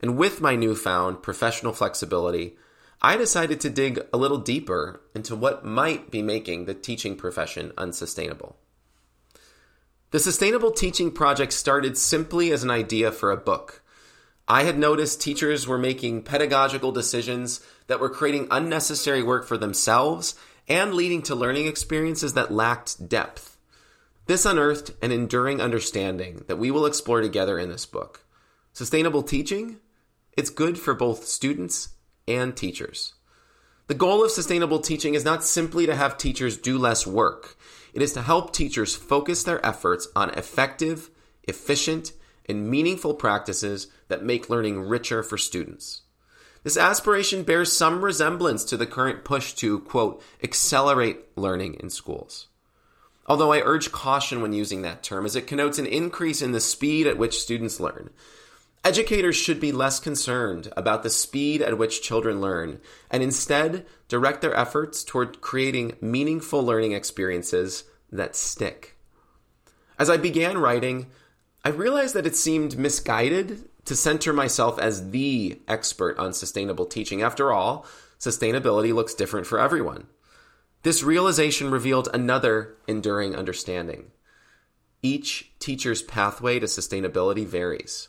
And 0.00 0.16
with 0.16 0.40
my 0.40 0.54
newfound 0.54 1.22
professional 1.22 1.72
flexibility, 1.72 2.56
I 3.00 3.16
decided 3.16 3.60
to 3.60 3.70
dig 3.70 4.00
a 4.12 4.16
little 4.16 4.38
deeper 4.38 5.00
into 5.12 5.34
what 5.34 5.64
might 5.64 6.10
be 6.10 6.22
making 6.22 6.64
the 6.64 6.74
teaching 6.74 7.16
profession 7.16 7.72
unsustainable. 7.76 8.56
The 10.12 10.20
Sustainable 10.20 10.70
Teaching 10.70 11.10
Project 11.10 11.52
started 11.52 11.98
simply 11.98 12.52
as 12.52 12.62
an 12.62 12.70
idea 12.70 13.10
for 13.10 13.32
a 13.32 13.36
book. 13.36 13.81
I 14.52 14.64
had 14.64 14.78
noticed 14.78 15.18
teachers 15.18 15.66
were 15.66 15.78
making 15.78 16.24
pedagogical 16.24 16.92
decisions 16.92 17.64
that 17.86 18.00
were 18.00 18.10
creating 18.10 18.48
unnecessary 18.50 19.22
work 19.22 19.46
for 19.46 19.56
themselves 19.56 20.34
and 20.68 20.92
leading 20.92 21.22
to 21.22 21.34
learning 21.34 21.68
experiences 21.68 22.34
that 22.34 22.52
lacked 22.52 23.08
depth. 23.08 23.56
This 24.26 24.44
unearthed 24.44 24.90
an 25.00 25.10
enduring 25.10 25.62
understanding 25.62 26.44
that 26.48 26.58
we 26.58 26.70
will 26.70 26.84
explore 26.84 27.22
together 27.22 27.58
in 27.58 27.70
this 27.70 27.86
book. 27.86 28.26
Sustainable 28.74 29.22
teaching? 29.22 29.78
It's 30.36 30.50
good 30.50 30.78
for 30.78 30.92
both 30.92 31.24
students 31.24 31.94
and 32.28 32.54
teachers. 32.54 33.14
The 33.86 33.94
goal 33.94 34.22
of 34.22 34.32
sustainable 34.32 34.80
teaching 34.80 35.14
is 35.14 35.24
not 35.24 35.44
simply 35.44 35.86
to 35.86 35.96
have 35.96 36.18
teachers 36.18 36.58
do 36.58 36.76
less 36.76 37.06
work. 37.06 37.56
It 37.94 38.02
is 38.02 38.12
to 38.12 38.20
help 38.20 38.52
teachers 38.52 38.94
focus 38.94 39.44
their 39.44 39.64
efforts 39.64 40.08
on 40.14 40.28
effective, 40.34 41.08
efficient, 41.44 42.12
and 42.46 42.68
meaningful 42.68 43.14
practices 43.14 43.88
that 44.08 44.24
make 44.24 44.50
learning 44.50 44.80
richer 44.80 45.22
for 45.22 45.38
students. 45.38 46.02
This 46.64 46.76
aspiration 46.76 47.42
bears 47.42 47.72
some 47.72 48.04
resemblance 48.04 48.64
to 48.64 48.76
the 48.76 48.86
current 48.86 49.24
push 49.24 49.52
to, 49.54 49.80
quote, 49.80 50.22
accelerate 50.42 51.36
learning 51.36 51.74
in 51.80 51.90
schools. 51.90 52.48
Although 53.26 53.52
I 53.52 53.60
urge 53.60 53.92
caution 53.92 54.42
when 54.42 54.52
using 54.52 54.82
that 54.82 55.02
term, 55.02 55.24
as 55.24 55.36
it 55.36 55.46
connotes 55.46 55.78
an 55.78 55.86
increase 55.86 56.42
in 56.42 56.52
the 56.52 56.60
speed 56.60 57.06
at 57.06 57.18
which 57.18 57.40
students 57.40 57.80
learn. 57.80 58.10
Educators 58.84 59.36
should 59.36 59.60
be 59.60 59.70
less 59.70 60.00
concerned 60.00 60.72
about 60.76 61.04
the 61.04 61.10
speed 61.10 61.62
at 61.62 61.78
which 61.78 62.02
children 62.02 62.40
learn 62.40 62.80
and 63.10 63.22
instead 63.22 63.86
direct 64.08 64.40
their 64.40 64.56
efforts 64.56 65.04
toward 65.04 65.40
creating 65.40 65.96
meaningful 66.00 66.64
learning 66.64 66.90
experiences 66.90 67.84
that 68.10 68.34
stick. 68.34 68.96
As 70.00 70.10
I 70.10 70.16
began 70.16 70.58
writing, 70.58 71.06
I 71.64 71.68
realized 71.68 72.14
that 72.14 72.26
it 72.26 72.34
seemed 72.34 72.78
misguided 72.78 73.68
to 73.84 73.96
center 73.96 74.32
myself 74.32 74.78
as 74.78 75.10
the 75.10 75.60
expert 75.68 76.18
on 76.18 76.32
sustainable 76.32 76.86
teaching. 76.86 77.22
After 77.22 77.52
all, 77.52 77.86
sustainability 78.18 78.94
looks 78.94 79.14
different 79.14 79.46
for 79.46 79.60
everyone. 79.60 80.06
This 80.82 81.04
realization 81.04 81.70
revealed 81.70 82.08
another 82.12 82.76
enduring 82.88 83.36
understanding. 83.36 84.10
Each 85.02 85.52
teacher's 85.60 86.02
pathway 86.02 86.58
to 86.58 86.66
sustainability 86.66 87.46
varies. 87.46 88.08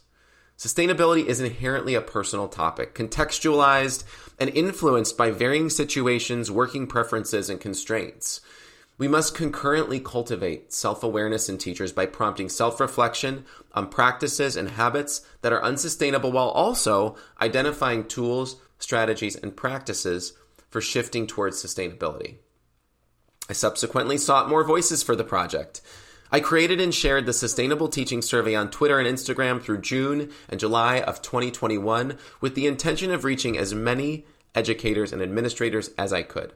Sustainability 0.58 1.26
is 1.26 1.40
inherently 1.40 1.96
a 1.96 2.02
personal 2.02 2.48
topic, 2.48 2.96
contextualized 2.96 4.04
and 4.40 4.50
influenced 4.52 5.18
by 5.18 5.30
varying 5.32 5.70
situations, 5.70 6.50
working 6.50 6.88
preferences, 6.88 7.50
and 7.50 7.60
constraints. 7.60 8.42
We 8.98 9.08
must 9.08 9.36
concurrently 9.36 10.00
cultivate 10.00 10.72
self 10.72 11.04
awareness 11.04 11.50
in 11.50 11.58
teachers 11.58 11.92
by 11.92 12.06
prompting 12.06 12.50
self 12.50 12.80
reflection 12.80 13.46
on 13.74 13.90
practices 13.90 14.56
and 14.56 14.70
habits 14.70 15.22
that 15.42 15.52
are 15.52 15.64
unsustainable 15.64 16.32
while 16.32 16.50
also 16.50 17.16
identifying 17.42 18.06
tools, 18.06 18.58
strategies, 18.78 19.36
and 19.36 19.56
practices 19.56 20.34
for 20.70 20.80
shifting 20.80 21.26
towards 21.26 21.64
sustainability. 21.64 22.38
I 23.50 23.54
subsequently 23.54 24.18
sought 24.18 24.50
more 24.50 24.64
voices 24.64 25.04
for 25.04 25.16
the 25.16 25.24
project. 25.24 25.82
I 26.32 26.40
created 26.40 26.80
and 26.80 26.94
shared 26.94 27.26
the 27.26 27.34
Sustainable 27.34 27.90
Teaching 27.90 28.22
Survey 28.22 28.56
on 28.56 28.72
Twitter 28.72 28.98
and 28.98 29.08
Instagram 29.08 29.62
through 29.62 29.82
June 29.82 30.32
and 30.50 30.60
July 30.60 31.00
of 31.00 31.22
2021 31.22 32.18
with 32.42 32.56
the 32.56 32.66
intention 32.66 33.12
of 33.12 33.24
reaching 33.24 33.56
as 33.56 33.74
many 33.74 34.26
educators 34.56 35.14
and 35.14 35.22
administrators 35.22 35.92
as 35.98 36.12
I 36.12 36.24
could. 36.24 36.54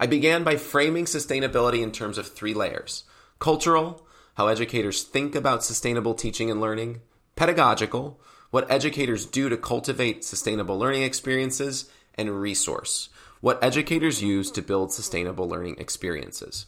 I 0.00 0.06
began 0.06 0.44
by 0.44 0.56
framing 0.56 1.04
sustainability 1.04 1.82
in 1.82 1.92
terms 1.92 2.16
of 2.16 2.26
three 2.26 2.54
layers 2.54 3.04
cultural, 3.38 4.06
how 4.34 4.48
educators 4.48 5.02
think 5.02 5.34
about 5.34 5.62
sustainable 5.62 6.14
teaching 6.14 6.50
and 6.50 6.60
learning, 6.60 7.02
pedagogical, 7.36 8.18
what 8.50 8.70
educators 8.70 9.26
do 9.26 9.48
to 9.50 9.56
cultivate 9.56 10.24
sustainable 10.24 10.78
learning 10.78 11.02
experiences, 11.02 11.90
and 12.14 12.40
resource, 12.40 13.10
what 13.40 13.62
educators 13.62 14.22
use 14.22 14.50
to 14.50 14.62
build 14.62 14.92
sustainable 14.92 15.48
learning 15.48 15.76
experiences. 15.78 16.66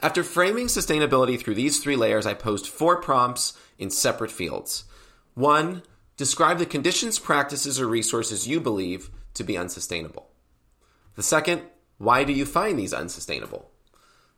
After 0.00 0.24
framing 0.24 0.66
sustainability 0.66 1.38
through 1.38 1.54
these 1.54 1.78
three 1.78 1.96
layers, 1.96 2.26
I 2.26 2.34
posed 2.34 2.66
four 2.66 3.00
prompts 3.00 3.56
in 3.78 3.90
separate 3.90 4.32
fields. 4.32 4.84
One, 5.34 5.82
describe 6.16 6.58
the 6.58 6.66
conditions, 6.66 7.20
practices, 7.20 7.80
or 7.80 7.86
resources 7.86 8.48
you 8.48 8.60
believe 8.60 9.10
to 9.34 9.44
be 9.44 9.56
unsustainable. 9.56 10.28
The 11.14 11.22
second, 11.22 11.62
why 12.02 12.24
do 12.24 12.32
you 12.32 12.44
find 12.44 12.76
these 12.76 12.92
unsustainable? 12.92 13.70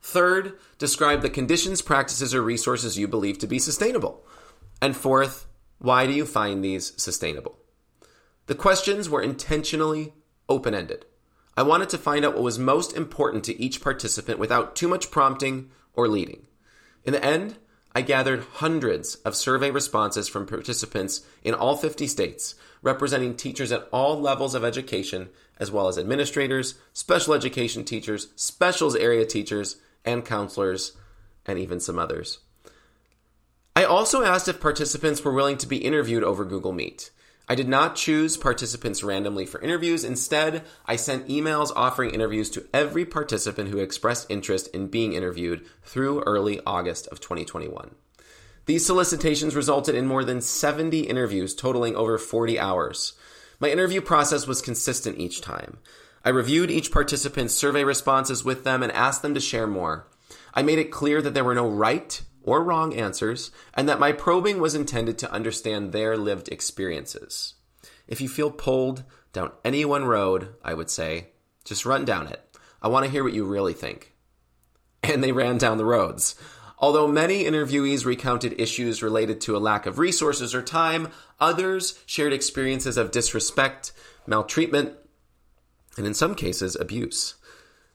Third, 0.02 0.58
describe 0.76 1.22
the 1.22 1.30
conditions, 1.30 1.80
practices, 1.80 2.34
or 2.34 2.42
resources 2.42 2.98
you 2.98 3.08
believe 3.08 3.38
to 3.38 3.46
be 3.46 3.58
sustainable. 3.58 4.22
And 4.82 4.94
fourth, 4.94 5.46
why 5.78 6.06
do 6.06 6.12
you 6.12 6.26
find 6.26 6.62
these 6.62 6.92
sustainable? 7.02 7.56
The 8.48 8.54
questions 8.54 9.08
were 9.08 9.22
intentionally 9.22 10.12
open 10.46 10.74
ended. 10.74 11.06
I 11.56 11.62
wanted 11.62 11.88
to 11.88 11.96
find 11.96 12.22
out 12.26 12.34
what 12.34 12.42
was 12.42 12.58
most 12.58 12.94
important 12.94 13.44
to 13.44 13.58
each 13.58 13.80
participant 13.80 14.38
without 14.38 14.76
too 14.76 14.86
much 14.86 15.10
prompting 15.10 15.70
or 15.94 16.06
leading. 16.06 16.46
In 17.04 17.14
the 17.14 17.24
end, 17.24 17.56
I 17.94 18.02
gathered 18.02 18.44
hundreds 18.54 19.14
of 19.24 19.34
survey 19.34 19.70
responses 19.70 20.28
from 20.28 20.44
participants 20.44 21.22
in 21.42 21.54
all 21.54 21.78
50 21.78 22.08
states, 22.08 22.56
representing 22.82 23.36
teachers 23.36 23.72
at 23.72 23.88
all 23.90 24.20
levels 24.20 24.54
of 24.54 24.64
education, 24.64 25.30
as 25.58 25.70
well 25.70 25.88
as 25.88 25.98
administrators, 25.98 26.74
special 26.92 27.34
education 27.34 27.84
teachers, 27.84 28.28
specials 28.36 28.96
area 28.96 29.24
teachers, 29.24 29.76
and 30.04 30.24
counselors, 30.24 30.92
and 31.46 31.58
even 31.58 31.80
some 31.80 31.98
others. 31.98 32.38
I 33.76 33.84
also 33.84 34.22
asked 34.22 34.48
if 34.48 34.60
participants 34.60 35.24
were 35.24 35.32
willing 35.32 35.56
to 35.58 35.66
be 35.66 35.78
interviewed 35.78 36.22
over 36.22 36.44
Google 36.44 36.72
Meet. 36.72 37.10
I 37.48 37.54
did 37.54 37.68
not 37.68 37.96
choose 37.96 38.36
participants 38.36 39.04
randomly 39.04 39.44
for 39.44 39.60
interviews. 39.60 40.02
Instead, 40.02 40.62
I 40.86 40.96
sent 40.96 41.28
emails 41.28 41.72
offering 41.76 42.10
interviews 42.10 42.48
to 42.50 42.66
every 42.72 43.04
participant 43.04 43.68
who 43.68 43.78
expressed 43.78 44.30
interest 44.30 44.68
in 44.68 44.86
being 44.86 45.12
interviewed 45.12 45.66
through 45.82 46.22
early 46.22 46.60
August 46.64 47.06
of 47.08 47.20
2021. 47.20 47.94
These 48.66 48.86
solicitations 48.86 49.54
resulted 49.54 49.94
in 49.94 50.06
more 50.06 50.24
than 50.24 50.40
70 50.40 51.00
interviews 51.00 51.54
totaling 51.54 51.96
over 51.96 52.16
40 52.16 52.58
hours. 52.58 53.12
My 53.64 53.70
interview 53.70 54.02
process 54.02 54.46
was 54.46 54.60
consistent 54.60 55.18
each 55.18 55.40
time. 55.40 55.78
I 56.22 56.28
reviewed 56.28 56.70
each 56.70 56.92
participant's 56.92 57.54
survey 57.54 57.82
responses 57.82 58.44
with 58.44 58.62
them 58.62 58.82
and 58.82 58.92
asked 58.92 59.22
them 59.22 59.32
to 59.32 59.40
share 59.40 59.66
more. 59.66 60.06
I 60.52 60.60
made 60.60 60.78
it 60.78 60.90
clear 60.90 61.22
that 61.22 61.32
there 61.32 61.44
were 61.44 61.54
no 61.54 61.66
right 61.66 62.20
or 62.42 62.62
wrong 62.62 62.92
answers, 62.92 63.52
and 63.72 63.88
that 63.88 63.98
my 63.98 64.12
probing 64.12 64.60
was 64.60 64.74
intended 64.74 65.16
to 65.16 65.32
understand 65.32 65.92
their 65.92 66.14
lived 66.14 66.50
experiences. 66.50 67.54
If 68.06 68.20
you 68.20 68.28
feel 68.28 68.50
pulled 68.50 69.02
down 69.32 69.50
any 69.64 69.86
one 69.86 70.04
road, 70.04 70.48
I 70.62 70.74
would 70.74 70.90
say, 70.90 71.28
just 71.64 71.86
run 71.86 72.04
down 72.04 72.26
it. 72.26 72.46
I 72.82 72.88
want 72.88 73.06
to 73.06 73.10
hear 73.10 73.24
what 73.24 73.32
you 73.32 73.46
really 73.46 73.72
think. 73.72 74.12
And 75.02 75.24
they 75.24 75.32
ran 75.32 75.56
down 75.56 75.78
the 75.78 75.86
roads. 75.86 76.34
Although 76.84 77.08
many 77.08 77.44
interviewees 77.44 78.04
recounted 78.04 78.60
issues 78.60 79.02
related 79.02 79.40
to 79.40 79.56
a 79.56 79.58
lack 79.58 79.86
of 79.86 79.98
resources 79.98 80.54
or 80.54 80.60
time, 80.60 81.08
others 81.40 81.98
shared 82.04 82.34
experiences 82.34 82.98
of 82.98 83.10
disrespect, 83.10 83.92
maltreatment, 84.26 84.92
and 85.96 86.06
in 86.06 86.12
some 86.12 86.34
cases, 86.34 86.76
abuse. 86.76 87.36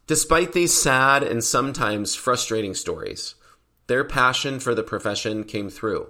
Despite 0.07 0.53
these 0.53 0.73
sad 0.73 1.21
and 1.21 1.43
sometimes 1.43 2.15
frustrating 2.15 2.73
stories, 2.73 3.35
their 3.85 4.03
passion 4.03 4.59
for 4.59 4.73
the 4.73 4.81
profession 4.81 5.43
came 5.43 5.69
through. 5.69 6.09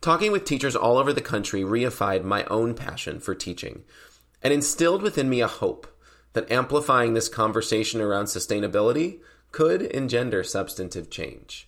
Talking 0.00 0.30
with 0.30 0.44
teachers 0.44 0.76
all 0.76 0.98
over 0.98 1.12
the 1.12 1.20
country 1.20 1.62
reified 1.62 2.22
my 2.22 2.44
own 2.44 2.74
passion 2.74 3.18
for 3.18 3.34
teaching 3.34 3.82
and 4.40 4.52
instilled 4.52 5.02
within 5.02 5.28
me 5.28 5.40
a 5.40 5.48
hope 5.48 5.88
that 6.34 6.48
amplifying 6.48 7.14
this 7.14 7.28
conversation 7.28 8.00
around 8.00 8.26
sustainability 8.26 9.18
could 9.50 9.82
engender 9.82 10.44
substantive 10.44 11.10
change. 11.10 11.67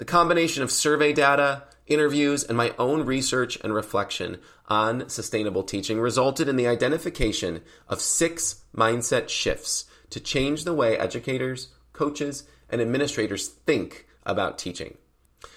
The 0.00 0.06
combination 0.06 0.62
of 0.62 0.72
survey 0.72 1.12
data, 1.12 1.64
interviews, 1.86 2.42
and 2.42 2.56
my 2.56 2.74
own 2.78 3.04
research 3.04 3.58
and 3.62 3.74
reflection 3.74 4.38
on 4.66 5.10
sustainable 5.10 5.62
teaching 5.62 6.00
resulted 6.00 6.48
in 6.48 6.56
the 6.56 6.66
identification 6.66 7.60
of 7.86 8.00
six 8.00 8.62
mindset 8.74 9.28
shifts 9.28 9.84
to 10.08 10.18
change 10.18 10.64
the 10.64 10.72
way 10.72 10.96
educators, 10.96 11.68
coaches, 11.92 12.44
and 12.70 12.80
administrators 12.80 13.48
think 13.48 14.06
about 14.24 14.56
teaching. 14.56 14.96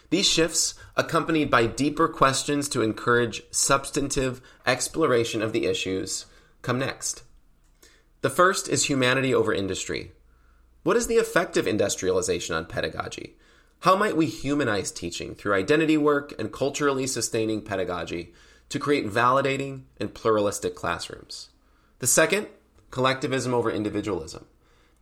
These 0.10 0.28
shifts, 0.28 0.74
accompanied 0.98 1.50
by 1.50 1.66
deeper 1.66 2.10
questions 2.10 2.68
to 2.70 2.82
encourage 2.82 3.44
substantive 3.50 4.42
exploration 4.66 5.42
of 5.42 5.54
the 5.54 5.68
issues, 5.68 6.26
come 6.62 6.80
next. 6.80 7.24
The 8.20 8.30
first 8.30 8.68
is 8.68 8.90
humanity 8.90 9.34
over 9.34 9.54
industry. 9.54 10.12
What 10.84 10.98
is 10.98 11.08
the 11.08 11.18
effect 11.18 11.56
of 11.56 11.66
industrialization 11.66 12.58
on 12.58 12.66
pedagogy? 12.66 13.38
How 13.84 13.98
might 13.98 14.16
we 14.16 14.28
humanize 14.28 14.92
teaching 14.92 15.36
through 15.36 15.56
identity 15.56 15.98
work 15.98 16.34
and 16.40 16.54
culturally 16.54 17.06
sustaining 17.06 17.62
pedagogy 17.62 18.32
to 18.70 18.80
create 18.80 19.06
validating 19.06 19.82
and 20.00 20.14
pluralistic 20.14 20.74
classrooms? 20.74 21.50
The 22.00 22.08
second, 22.08 22.48
collectivism 22.92 23.54
over 23.54 23.70
individualism. 23.70 24.46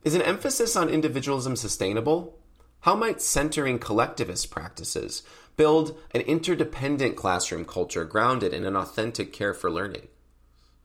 Is 0.03 0.15
an 0.15 0.23
emphasis 0.23 0.75
on 0.75 0.89
individualism 0.89 1.55
sustainable? 1.55 2.39
How 2.79 2.95
might 2.95 3.21
centering 3.21 3.77
collectivist 3.77 4.49
practices 4.49 5.21
build 5.57 5.95
an 6.15 6.21
interdependent 6.21 7.15
classroom 7.15 7.65
culture 7.65 8.03
grounded 8.03 8.51
in 8.51 8.65
an 8.65 8.75
authentic 8.75 9.31
care 9.31 9.53
for 9.53 9.69
learning? 9.69 10.07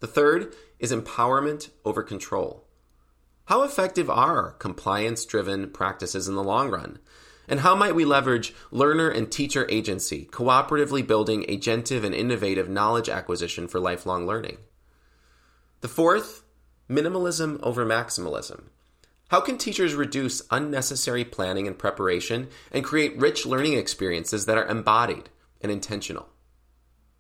The 0.01 0.07
third 0.07 0.55
is 0.79 0.93
empowerment 0.93 1.71
over 1.83 2.03
control. 2.03 2.67
How 3.47 3.63
effective 3.63 4.11
are 4.11 4.51
compliance 4.59 5.25
driven 5.25 5.71
practices 5.71 6.29
in 6.29 6.35
the 6.35 6.45
long 6.45 6.69
run? 6.69 6.99
And 7.49 7.61
how 7.61 7.75
might 7.75 7.95
we 7.95 8.05
leverage 8.05 8.55
learner 8.71 9.09
and 9.09 9.31
teacher 9.31 9.67
agency, 9.71 10.29
cooperatively 10.33 11.07
building 11.07 11.45
agentive 11.45 12.05
and 12.05 12.15
innovative 12.15 12.69
knowledge 12.69 13.09
acquisition 13.09 13.69
for 13.69 13.79
lifelong 13.79 14.27
learning? 14.27 14.59
The 15.81 15.89
fourth, 15.89 16.43
minimalism 16.91 17.61
over 17.63 17.85
maximalism. 17.87 18.65
How 19.29 19.41
can 19.41 19.59
teachers 19.59 19.95
reduce 19.95 20.43
unnecessary 20.51 21.25
planning 21.25 21.67
and 21.67 21.79
preparation 21.79 22.49
and 22.71 22.85
create 22.85 23.19
rich 23.19 23.45
learning 23.45 23.75
experiences 23.75 24.47
that 24.47 24.59
are 24.59 24.69
embodied 24.69 25.31
and 25.61 25.73
intentional? 25.73 26.29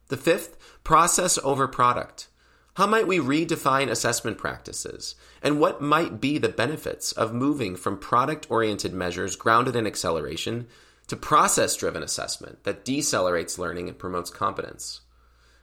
The 0.09 0.17
fifth, 0.17 0.57
process 0.85 1.37
over 1.43 1.67
product. 1.67 2.29
How 2.77 2.87
might 2.87 3.07
we 3.07 3.17
redefine 3.17 3.89
assessment 3.89 4.37
practices? 4.37 5.15
And 5.43 5.59
what 5.59 5.81
might 5.81 6.21
be 6.21 6.37
the 6.37 6.51
benefits 6.51 7.11
of 7.13 7.33
moving 7.33 7.75
from 7.75 7.97
product 7.97 8.47
oriented 8.51 8.93
measures 8.93 9.35
grounded 9.35 9.75
in 9.75 9.87
acceleration 9.87 10.67
to 11.07 11.17
process 11.17 11.75
driven 11.75 12.03
assessment 12.03 12.65
that 12.65 12.85
decelerates 12.85 13.57
learning 13.57 13.89
and 13.89 13.99
promotes 13.99 14.29
competence? 14.29 15.01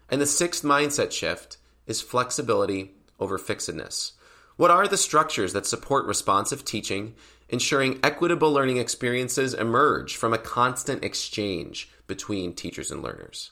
And 0.10 0.20
the 0.20 0.26
sixth 0.26 0.64
mindset 0.64 1.12
shift 1.12 1.58
is 1.86 2.02
flexibility 2.02 2.96
over 3.20 3.38
fixedness. 3.38 4.14
What 4.56 4.72
are 4.72 4.88
the 4.88 4.98
structures 4.98 5.54
that 5.54 5.68
support 5.68 6.08
responsive 6.08 6.66
teaching, 6.66 7.14
ensuring 7.48 8.00
equitable 8.02 8.52
learning 8.52 8.78
experiences 8.78 9.54
emerge 9.54 10.16
from 10.16 10.34
a 10.34 10.40
constant 10.40 11.04
exchange 11.04 11.92
between 12.08 12.56
teachers 12.56 12.90
and 12.90 13.04
learners? 13.04 13.52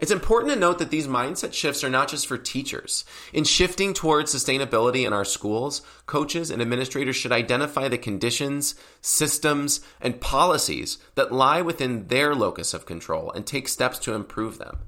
It's 0.00 0.10
important 0.10 0.54
to 0.54 0.58
note 0.58 0.78
that 0.78 0.90
these 0.90 1.06
mindset 1.06 1.52
shifts 1.52 1.84
are 1.84 1.90
not 1.90 2.08
just 2.08 2.26
for 2.26 2.38
teachers. 2.38 3.04
In 3.34 3.44
shifting 3.44 3.92
towards 3.92 4.34
sustainability 4.34 5.06
in 5.06 5.12
our 5.12 5.26
schools, 5.26 5.82
coaches 6.06 6.50
and 6.50 6.62
administrators 6.62 7.16
should 7.16 7.32
identify 7.32 7.86
the 7.86 7.98
conditions, 7.98 8.74
systems, 9.02 9.82
and 10.00 10.18
policies 10.18 10.96
that 11.16 11.32
lie 11.32 11.60
within 11.60 12.06
their 12.06 12.34
locus 12.34 12.72
of 12.72 12.86
control 12.86 13.30
and 13.32 13.46
take 13.46 13.68
steps 13.68 13.98
to 14.00 14.14
improve 14.14 14.56
them. 14.56 14.78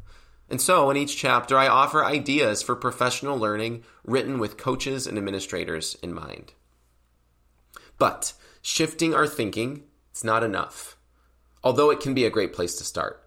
And 0.49 0.63
so, 0.63 0.89
in 0.91 0.97
each 0.97 1.17
chapter, 1.19 1.59
I 1.59 1.69
offer 1.69 2.03
ideas 2.03 2.63
for 2.63 2.75
professional 2.75 3.37
learning 3.37 3.85
written 4.05 4.39
with 4.39 4.57
coaches 4.57 5.07
and 5.07 5.19
administrators 5.19 5.95
in 6.03 6.15
mind. 6.15 6.55
But 7.99 8.33
shifting 8.63 9.15
our 9.15 9.27
thinking, 9.27 9.85
it's 10.11 10.25
not 10.25 10.43
enough, 10.43 10.97
although 11.63 11.91
it 11.91 12.01
can 12.01 12.15
be 12.15 12.25
a 12.25 12.31
great 12.31 12.55
place 12.55 12.77
to 12.77 12.85
start. 12.85 13.22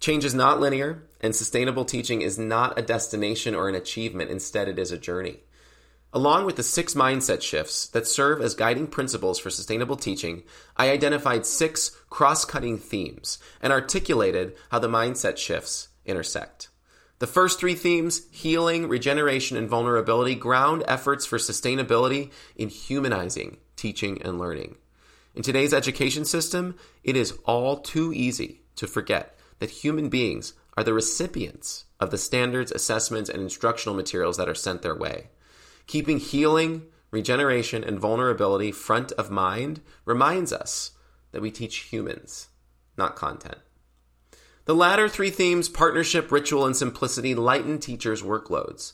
Change 0.00 0.24
is 0.24 0.34
not 0.34 0.60
linear, 0.60 1.02
and 1.20 1.36
sustainable 1.36 1.84
teaching 1.84 2.22
is 2.22 2.38
not 2.38 2.78
a 2.78 2.82
destination 2.82 3.54
or 3.54 3.68
an 3.68 3.74
achievement. 3.74 4.30
Instead, 4.30 4.66
it 4.66 4.78
is 4.78 4.90
a 4.90 4.98
journey. 4.98 5.40
Along 6.12 6.46
with 6.46 6.56
the 6.56 6.62
six 6.62 6.94
mindset 6.94 7.42
shifts 7.42 7.86
that 7.88 8.06
serve 8.06 8.40
as 8.40 8.54
guiding 8.54 8.86
principles 8.86 9.38
for 9.38 9.50
sustainable 9.50 9.96
teaching, 9.96 10.42
I 10.76 10.90
identified 10.90 11.46
six 11.46 11.90
cross 12.08 12.44
cutting 12.46 12.78
themes 12.78 13.38
and 13.60 13.72
articulated 13.72 14.56
how 14.70 14.78
the 14.78 14.88
mindset 14.88 15.36
shifts 15.36 15.88
intersect. 16.04 16.70
The 17.18 17.26
first 17.26 17.60
three 17.60 17.74
themes, 17.74 18.22
healing, 18.30 18.88
regeneration, 18.88 19.58
and 19.58 19.68
vulnerability, 19.68 20.34
ground 20.34 20.82
efforts 20.88 21.26
for 21.26 21.36
sustainability 21.36 22.30
in 22.56 22.70
humanizing 22.70 23.58
teaching 23.76 24.20
and 24.22 24.38
learning. 24.38 24.76
In 25.34 25.42
today's 25.42 25.74
education 25.74 26.24
system, 26.24 26.76
it 27.04 27.16
is 27.16 27.38
all 27.44 27.76
too 27.76 28.12
easy 28.14 28.62
to 28.76 28.86
forget 28.86 29.36
that 29.60 29.70
human 29.70 30.08
beings 30.08 30.54
are 30.76 30.82
the 30.82 30.92
recipients 30.92 31.84
of 32.00 32.10
the 32.10 32.18
standards, 32.18 32.72
assessments, 32.72 33.30
and 33.30 33.42
instructional 33.42 33.94
materials 33.94 34.36
that 34.36 34.48
are 34.48 34.54
sent 34.54 34.82
their 34.82 34.96
way. 34.96 35.28
Keeping 35.86 36.18
healing, 36.18 36.82
regeneration, 37.10 37.84
and 37.84 37.98
vulnerability 37.98 38.72
front 38.72 39.12
of 39.12 39.30
mind 39.30 39.80
reminds 40.04 40.52
us 40.52 40.92
that 41.32 41.42
we 41.42 41.50
teach 41.50 41.78
humans, 41.78 42.48
not 42.96 43.16
content. 43.16 43.58
The 44.64 44.74
latter 44.74 45.08
three 45.08 45.30
themes, 45.30 45.68
partnership, 45.68 46.30
ritual, 46.30 46.66
and 46.66 46.76
simplicity, 46.76 47.34
lighten 47.34 47.78
teachers' 47.78 48.22
workloads. 48.22 48.92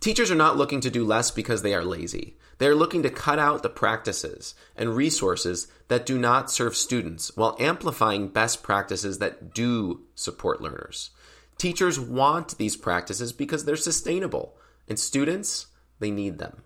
Teachers 0.00 0.30
are 0.30 0.36
not 0.36 0.56
looking 0.56 0.80
to 0.80 0.90
do 0.90 1.04
less 1.04 1.30
because 1.30 1.62
they 1.62 1.74
are 1.74 1.84
lazy. 1.84 2.36
They 2.58 2.66
are 2.66 2.74
looking 2.74 3.02
to 3.02 3.10
cut 3.10 3.38
out 3.38 3.62
the 3.62 3.68
practices 3.68 4.54
and 4.76 4.94
resources 4.94 5.68
that 5.88 6.06
do 6.06 6.18
not 6.18 6.50
serve 6.50 6.76
students 6.76 7.36
while 7.36 7.56
amplifying 7.58 8.28
best 8.28 8.62
practices 8.62 9.18
that 9.18 9.54
do 9.54 10.02
support 10.14 10.60
learners. 10.60 11.10
Teachers 11.56 11.98
want 11.98 12.56
these 12.58 12.76
practices 12.76 13.32
because 13.32 13.64
they're 13.64 13.76
sustainable, 13.76 14.56
and 14.88 14.98
students, 14.98 15.66
they 15.98 16.10
need 16.10 16.38
them. 16.38 16.62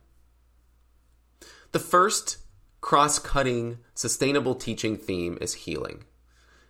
The 1.72 1.78
first 1.78 2.38
cross 2.82 3.18
cutting 3.18 3.78
sustainable 3.94 4.54
teaching 4.54 4.98
theme 4.98 5.38
is 5.40 5.54
healing. 5.54 6.04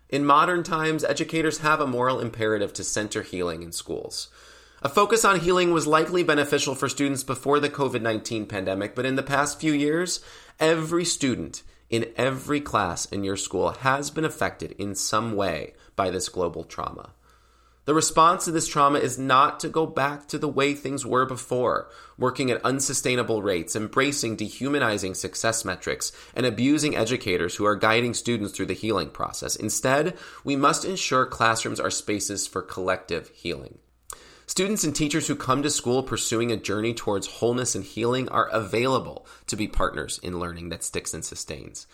In 0.09 0.25
modern 0.25 0.62
times, 0.62 1.03
educators 1.03 1.59
have 1.59 1.81
a 1.81 1.87
moral 1.87 2.20
imperative 2.20 2.72
to 2.75 2.85
center 2.85 3.22
healing 3.22 3.62
in 3.62 3.72
schools. 3.72 4.29
A 4.85 4.88
focus 4.88 5.25
on 5.25 5.38
healing 5.38 5.71
was 5.71 5.87
likely 5.87 6.25
beneficial 6.25 6.75
for 6.75 6.88
students 6.88 7.23
before 7.23 7.61
the 7.61 7.71
COVID 7.71 8.03
19 8.03 8.47
pandemic, 8.47 8.97
but 8.97 9.07
in 9.07 9.14
the 9.14 9.23
past 9.23 9.61
few 9.61 9.73
years, 9.73 10.21
every 10.59 11.05
student 11.05 11.62
in 11.88 12.11
every 12.16 12.61
class 12.61 13.05
in 13.05 13.23
your 13.23 13.37
school 13.37 13.71
has 13.71 14.11
been 14.11 14.25
affected 14.25 14.73
in 14.81 14.97
some 14.97 15.37
way 15.37 15.75
by 15.95 16.11
this 16.11 16.29
global 16.29 16.64
trauma. 16.64 17.12
The 17.85 17.95
response 17.95 18.45
to 18.47 18.51
this 18.51 18.66
trauma 18.66 18.99
is 18.99 19.21
not 19.21 19.61
to 19.61 19.68
go 19.68 19.87
back 19.87 20.27
to 20.29 20.38
the 20.38 20.49
way 20.49 20.75
things 20.75 21.07
were 21.07 21.27
before, 21.27 21.88
working 22.18 22.51
at 22.51 22.64
unsustainable 22.64 23.40
rates, 23.40 23.77
embracing 23.77 24.35
dehumanizing 24.35 25.14
success 25.14 25.64
metrics, 25.64 26.11
and 26.35 26.45
abusing 26.45 26.97
educators 26.97 27.55
who 27.55 27.64
are 27.66 27.77
guiding 27.77 28.14
students 28.14 28.53
through 28.53 28.66
the 28.66 28.75
healing 28.75 29.11
process. 29.11 29.55
Instead, 29.55 30.18
we 30.42 30.57
must 30.57 30.85
ensure 30.85 31.25
classrooms 31.25 31.79
are 31.79 31.88
spaces 31.88 32.49
for 32.49 32.62
collective 32.62 33.29
healing. 33.29 33.79
Students 34.46 34.85
and 34.85 34.94
teachers 34.94 35.28
who 35.28 35.37
come 35.37 35.62
to 35.62 35.70
school 35.70 36.02
pursuing 36.02 36.50
a 36.50 36.57
journey 36.57 36.94
towards 36.94 37.26
wholeness 37.26 37.74
and 37.74 37.85
healing 37.85 38.28
are 38.28 38.48
available 38.48 39.26
to 39.46 39.57
be 39.57 39.68
partners 39.68 40.18
in 40.22 40.40
learning 40.40 40.68
that 40.70 40.85
sticks 40.85 41.14
and 41.14 41.24
sustains. 41.24 41.87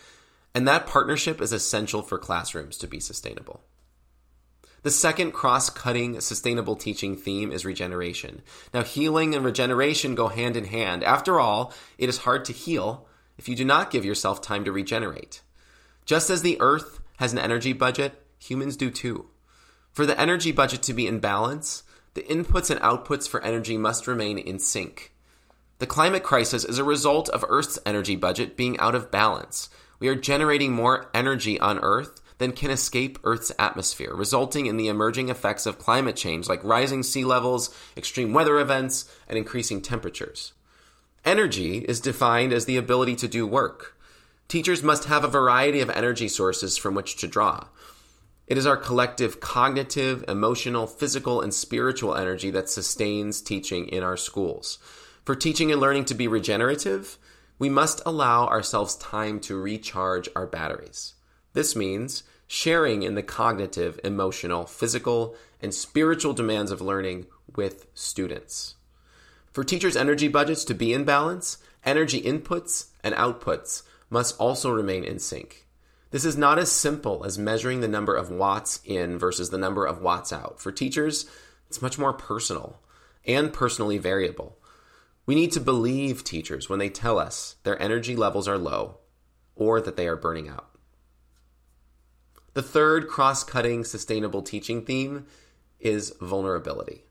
And 0.53 0.67
that 0.67 0.87
partnership 0.87 1.41
is 1.41 1.53
essential 1.53 2.01
for 2.01 2.17
classrooms 2.17 2.77
to 2.77 2.87
be 2.87 2.99
sustainable. 2.99 3.61
The 4.81 4.91
second 4.91 5.31
cross 5.31 5.69
cutting 5.69 6.21
sustainable 6.21 6.75
teaching 6.75 7.15
theme 7.17 7.51
is 7.51 7.65
regeneration. 7.65 8.41
Now, 8.73 8.83
healing 8.83 9.35
and 9.35 9.43
regeneration 9.43 10.15
go 10.15 10.29
hand 10.29 10.55
in 10.55 10.65
hand. 10.65 11.03
After 11.03 11.39
all, 11.39 11.73
it 11.97 12.07
is 12.07 12.19
hard 12.19 12.45
to 12.45 12.53
heal 12.53 13.05
if 13.37 13.49
you 13.49 13.55
do 13.55 13.65
not 13.65 13.91
give 13.91 14.05
yourself 14.05 14.41
time 14.41 14.63
to 14.65 14.71
regenerate. 14.71 15.41
Just 16.05 16.29
as 16.29 16.41
the 16.41 16.59
earth 16.61 16.99
has 17.17 17.33
an 17.33 17.39
energy 17.39 17.73
budget, 17.73 18.25
humans 18.39 18.77
do 18.77 18.89
too. 18.89 19.27
For 19.91 20.05
the 20.05 20.19
energy 20.19 20.51
budget 20.51 20.81
to 20.83 20.93
be 20.93 21.07
in 21.07 21.19
balance, 21.19 21.83
the 22.19 22.35
inputs 22.35 22.69
and 22.69 22.81
outputs 22.81 23.29
for 23.29 23.41
energy 23.45 23.77
must 23.77 24.05
remain 24.05 24.37
in 24.37 24.59
sync. 24.59 25.13
The 25.77 25.87
climate 25.87 26.21
crisis 26.21 26.65
is 26.65 26.77
a 26.77 26.83
result 26.83 27.29
of 27.29 27.45
Earth's 27.47 27.79
energy 27.85 28.17
budget 28.17 28.57
being 28.57 28.77
out 28.77 28.93
of 28.93 29.09
balance. 29.09 29.69
We 29.99 30.09
are 30.09 30.15
generating 30.15 30.73
more 30.73 31.09
energy 31.13 31.57
on 31.61 31.79
Earth 31.79 32.19
than 32.37 32.51
can 32.51 32.71
escape 32.71 33.19
Earth's 33.23 33.53
atmosphere, 33.57 34.13
resulting 34.13 34.65
in 34.65 34.75
the 34.75 34.89
emerging 34.89 35.29
effects 35.29 35.65
of 35.65 35.79
climate 35.79 36.17
change 36.17 36.49
like 36.49 36.61
rising 36.61 37.03
sea 37.03 37.23
levels, 37.23 37.73
extreme 37.95 38.33
weather 38.33 38.59
events, 38.59 39.09
and 39.29 39.37
increasing 39.37 39.81
temperatures. 39.81 40.51
Energy 41.23 41.77
is 41.77 42.01
defined 42.01 42.51
as 42.51 42.65
the 42.65 42.75
ability 42.75 43.15
to 43.15 43.29
do 43.29 43.47
work. 43.47 43.97
Teachers 44.49 44.83
must 44.83 45.05
have 45.05 45.23
a 45.23 45.29
variety 45.29 45.79
of 45.79 45.89
energy 45.89 46.27
sources 46.27 46.75
from 46.77 46.95
which 46.95 47.15
to 47.15 47.29
draw. 47.29 47.67
It 48.49 48.57
is 48.57 48.65
our 48.65 48.77
collective 48.77 49.39
cognitive, 49.39 50.25
emotional, 50.27 50.87
physical, 50.87 51.39
and 51.39 51.53
spiritual 51.53 52.15
energy 52.15 52.49
that 52.49 52.67
sustains 52.67 53.41
teaching 53.41 53.87
in 53.87 54.01
our 54.01 54.17
schools. 54.17 54.79
For 55.23 55.35
teaching 55.35 55.71
and 55.71 55.79
learning 55.79 56.05
to 56.05 56.15
be 56.15 56.27
regenerative, 56.27 57.19
we 57.59 57.69
must 57.69 58.01
allow 58.07 58.47
ourselves 58.47 58.95
time 58.95 59.39
to 59.41 59.61
recharge 59.61 60.29
our 60.35 60.47
batteries. 60.47 61.13
This 61.53 61.75
means 61.75 62.23
sharing 62.47 63.03
in 63.03 63.13
the 63.13 63.21
cognitive, 63.21 63.99
emotional, 64.03 64.65
physical, 64.65 65.35
and 65.61 65.71
spiritual 65.71 66.33
demands 66.33 66.71
of 66.71 66.81
learning 66.81 67.27
with 67.55 67.85
students. 67.93 68.73
For 69.53 69.63
teachers' 69.63 69.95
energy 69.95 70.27
budgets 70.27 70.65
to 70.65 70.73
be 70.73 70.91
in 70.91 71.03
balance, 71.03 71.59
energy 71.85 72.19
inputs 72.19 72.87
and 73.03 73.13
outputs 73.13 73.83
must 74.09 74.39
also 74.39 74.71
remain 74.71 75.03
in 75.03 75.19
sync. 75.19 75.67
This 76.11 76.25
is 76.25 76.37
not 76.37 76.57
as 76.57 76.71
simple 76.71 77.23
as 77.23 77.37
measuring 77.37 77.81
the 77.81 77.87
number 77.87 78.15
of 78.15 78.31
watts 78.31 78.81
in 78.83 79.19
versus 79.19 79.51
the 79.51 79.57
number 79.57 79.85
of 79.85 80.01
watts 80.01 80.33
out. 80.33 80.59
For 80.59 80.71
teachers, 80.71 81.27
it's 81.67 81.81
much 81.81 81.99
more 81.99 82.13
personal 82.13 82.79
and 83.25 83.53
personally 83.53 83.99
variable. 83.99 84.57
We 85.27 85.35
need 85.35 85.51
to 85.51 85.59
believe 85.59 86.23
teachers 86.23 86.67
when 86.67 86.79
they 86.79 86.89
tell 86.89 87.19
us 87.19 87.57
their 87.63 87.79
energy 87.79 88.15
levels 88.15 88.47
are 88.47 88.57
low 88.57 88.97
or 89.55 89.79
that 89.81 89.97
they 89.97 90.07
are 90.07 90.15
burning 90.15 90.49
out. 90.49 90.69
The 92.53 92.63
third 92.63 93.07
cross 93.07 93.43
cutting 93.43 93.83
sustainable 93.83 94.41
teaching 94.41 94.83
theme 94.83 95.27
is 95.79 96.15
vulnerability. 96.19 97.03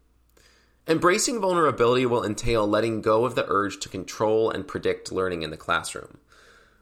Embracing 0.88 1.40
vulnerability 1.40 2.06
will 2.06 2.24
entail 2.24 2.66
letting 2.66 3.02
go 3.02 3.24
of 3.24 3.34
the 3.36 3.46
urge 3.46 3.78
to 3.80 3.88
control 3.88 4.50
and 4.50 4.66
predict 4.66 5.12
learning 5.12 5.42
in 5.42 5.50
the 5.50 5.56
classroom. 5.56 6.18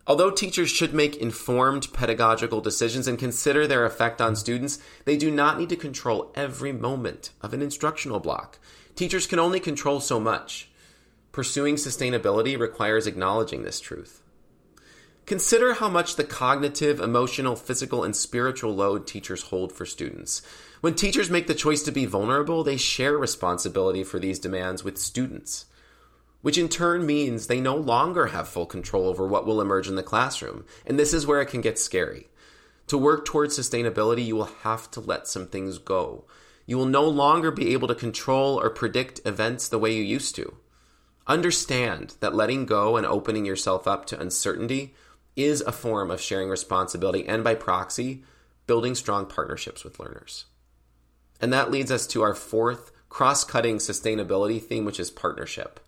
Although 0.08 0.30
teachers 0.30 0.70
should 0.70 0.94
make 0.94 1.16
informed 1.16 1.92
pedagogical 1.92 2.60
decisions 2.60 3.08
and 3.08 3.18
consider 3.18 3.66
their 3.66 3.84
effect 3.84 4.20
on 4.20 4.36
students, 4.36 4.78
they 5.04 5.16
do 5.16 5.32
not 5.32 5.58
need 5.58 5.68
to 5.70 5.76
control 5.76 6.30
every 6.36 6.72
moment 6.72 7.30
of 7.42 7.52
an 7.52 7.60
instructional 7.60 8.20
block. 8.20 8.60
Teachers 8.94 9.26
can 9.26 9.40
only 9.40 9.58
control 9.58 9.98
so 9.98 10.20
much. 10.20 10.70
Pursuing 11.32 11.74
sustainability 11.74 12.58
requires 12.58 13.06
acknowledging 13.06 13.62
this 13.62 13.80
truth. 13.80 14.22
Consider 15.26 15.74
how 15.74 15.88
much 15.88 16.14
the 16.14 16.22
cognitive, 16.22 17.00
emotional, 17.00 17.56
physical, 17.56 18.04
and 18.04 18.14
spiritual 18.14 18.72
load 18.72 19.08
teachers 19.08 19.42
hold 19.42 19.72
for 19.72 19.84
students. 19.84 20.40
When 20.82 20.94
teachers 20.94 21.30
make 21.30 21.48
the 21.48 21.54
choice 21.54 21.82
to 21.82 21.90
be 21.90 22.06
vulnerable, 22.06 22.62
they 22.62 22.76
share 22.76 23.18
responsibility 23.18 24.04
for 24.04 24.20
these 24.20 24.38
demands 24.38 24.84
with 24.84 24.98
students 24.98 25.66
which 26.46 26.56
in 26.56 26.68
turn 26.68 27.04
means 27.04 27.48
they 27.48 27.60
no 27.60 27.74
longer 27.74 28.26
have 28.26 28.46
full 28.46 28.66
control 28.66 29.08
over 29.08 29.26
what 29.26 29.44
will 29.44 29.60
emerge 29.60 29.88
in 29.88 29.96
the 29.96 30.02
classroom. 30.04 30.64
And 30.86 30.96
this 30.96 31.12
is 31.12 31.26
where 31.26 31.40
it 31.40 31.48
can 31.48 31.60
get 31.60 31.76
scary. 31.76 32.28
To 32.86 32.96
work 32.96 33.24
towards 33.24 33.58
sustainability, 33.58 34.24
you 34.24 34.36
will 34.36 34.50
have 34.62 34.88
to 34.92 35.00
let 35.00 35.26
some 35.26 35.48
things 35.48 35.78
go. 35.78 36.24
You 36.64 36.78
will 36.78 36.86
no 36.86 37.02
longer 37.02 37.50
be 37.50 37.72
able 37.72 37.88
to 37.88 37.96
control 37.96 38.60
or 38.60 38.70
predict 38.70 39.20
events 39.24 39.66
the 39.66 39.80
way 39.80 39.92
you 39.92 40.04
used 40.04 40.36
to. 40.36 40.54
Understand 41.26 42.14
that 42.20 42.36
letting 42.36 42.64
go 42.64 42.96
and 42.96 43.04
opening 43.04 43.44
yourself 43.44 43.88
up 43.88 44.06
to 44.06 44.20
uncertainty 44.20 44.94
is 45.34 45.62
a 45.62 45.72
form 45.72 46.12
of 46.12 46.20
sharing 46.20 46.48
responsibility 46.48 47.26
and 47.26 47.42
by 47.42 47.56
proxy, 47.56 48.22
building 48.68 48.94
strong 48.94 49.26
partnerships 49.26 49.82
with 49.82 49.98
learners. 49.98 50.44
And 51.40 51.52
that 51.52 51.72
leads 51.72 51.90
us 51.90 52.06
to 52.06 52.22
our 52.22 52.34
fourth 52.36 52.92
cross 53.08 53.42
cutting 53.42 53.78
sustainability 53.78 54.62
theme, 54.62 54.84
which 54.84 55.00
is 55.00 55.10
partnership. 55.10 55.80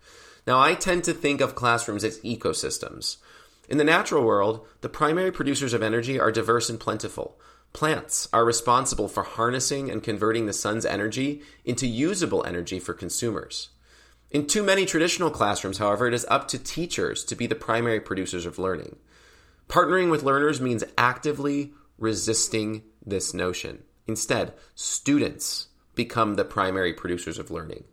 Now, 0.49 0.59
I 0.59 0.73
tend 0.73 1.03
to 1.03 1.13
think 1.13 1.41
of 1.41 1.53
classrooms 1.53 2.03
as 2.03 2.17
ecosystems. 2.21 3.17
In 3.69 3.77
the 3.77 3.83
natural 3.83 4.23
world, 4.23 4.65
the 4.81 4.89
primary 4.89 5.31
producers 5.31 5.73
of 5.73 5.83
energy 5.83 6.19
are 6.19 6.31
diverse 6.31 6.71
and 6.71 6.79
plentiful. 6.79 7.39
Plants 7.71 8.27
are 8.33 8.43
responsible 8.43 9.07
for 9.07 9.21
harnessing 9.21 9.91
and 9.91 10.01
converting 10.01 10.47
the 10.47 10.53
sun's 10.53 10.87
energy 10.87 11.43
into 11.65 11.85
usable 11.85 12.43
energy 12.47 12.79
for 12.79 12.95
consumers. 12.95 13.69
In 14.31 14.47
too 14.47 14.63
many 14.63 14.87
traditional 14.87 15.29
classrooms, 15.29 15.77
however, 15.77 16.07
it 16.07 16.15
is 16.15 16.25
up 16.31 16.47
to 16.47 16.57
teachers 16.57 17.23
to 17.25 17.35
be 17.35 17.45
the 17.45 17.53
primary 17.53 17.99
producers 17.99 18.47
of 18.47 18.57
learning. 18.57 18.95
Partnering 19.67 20.09
with 20.09 20.23
learners 20.23 20.59
means 20.59 20.83
actively 20.97 21.73
resisting 21.99 22.81
this 23.05 23.35
notion. 23.35 23.83
Instead, 24.07 24.55
students 24.73 25.67
become 25.93 26.33
the 26.33 26.43
primary 26.43 26.91
producers 26.91 27.37
of 27.37 27.51
learning. 27.51 27.83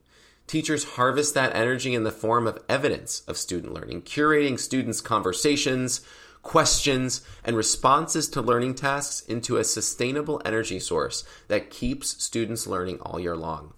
Teachers 0.47 0.85
harvest 0.85 1.35
that 1.35 1.55
energy 1.55 1.95
in 1.95 2.05
the 2.05 2.13
form 2.13 2.47
of 2.47 2.63
evidence 2.69 3.23
of 3.27 3.37
student 3.37 3.73
learning, 3.73 4.03
curating 4.03 4.59
students' 4.59 5.01
conversations, 5.01 6.03
questions, 6.43 7.23
and 7.45 7.57
responses 7.57 8.29
to 8.29 8.41
learning 8.41 8.75
tasks 8.75 9.27
into 9.27 9.57
a 9.57 9.65
sustainable 9.65 10.41
energy 10.45 10.79
source 10.79 11.25
that 11.49 11.71
keeps 11.71 12.23
students 12.23 12.67
learning 12.67 13.01
all 13.01 13.19
year 13.19 13.37
long. 13.37 13.75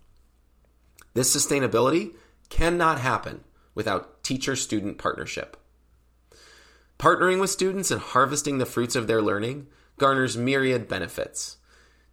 This 1.14 1.34
sustainability 1.34 2.14
cannot 2.50 3.00
happen 3.00 3.44
without 3.74 4.22
teacher 4.22 4.54
student 4.54 4.98
partnership. 4.98 5.56
Partnering 6.98 7.40
with 7.40 7.48
students 7.48 7.90
and 7.90 8.00
harvesting 8.00 8.58
the 8.58 8.66
fruits 8.66 8.94
of 8.94 9.06
their 9.06 9.22
learning 9.22 9.68
garners 9.98 10.36
myriad 10.36 10.88
benefits. 10.88 11.56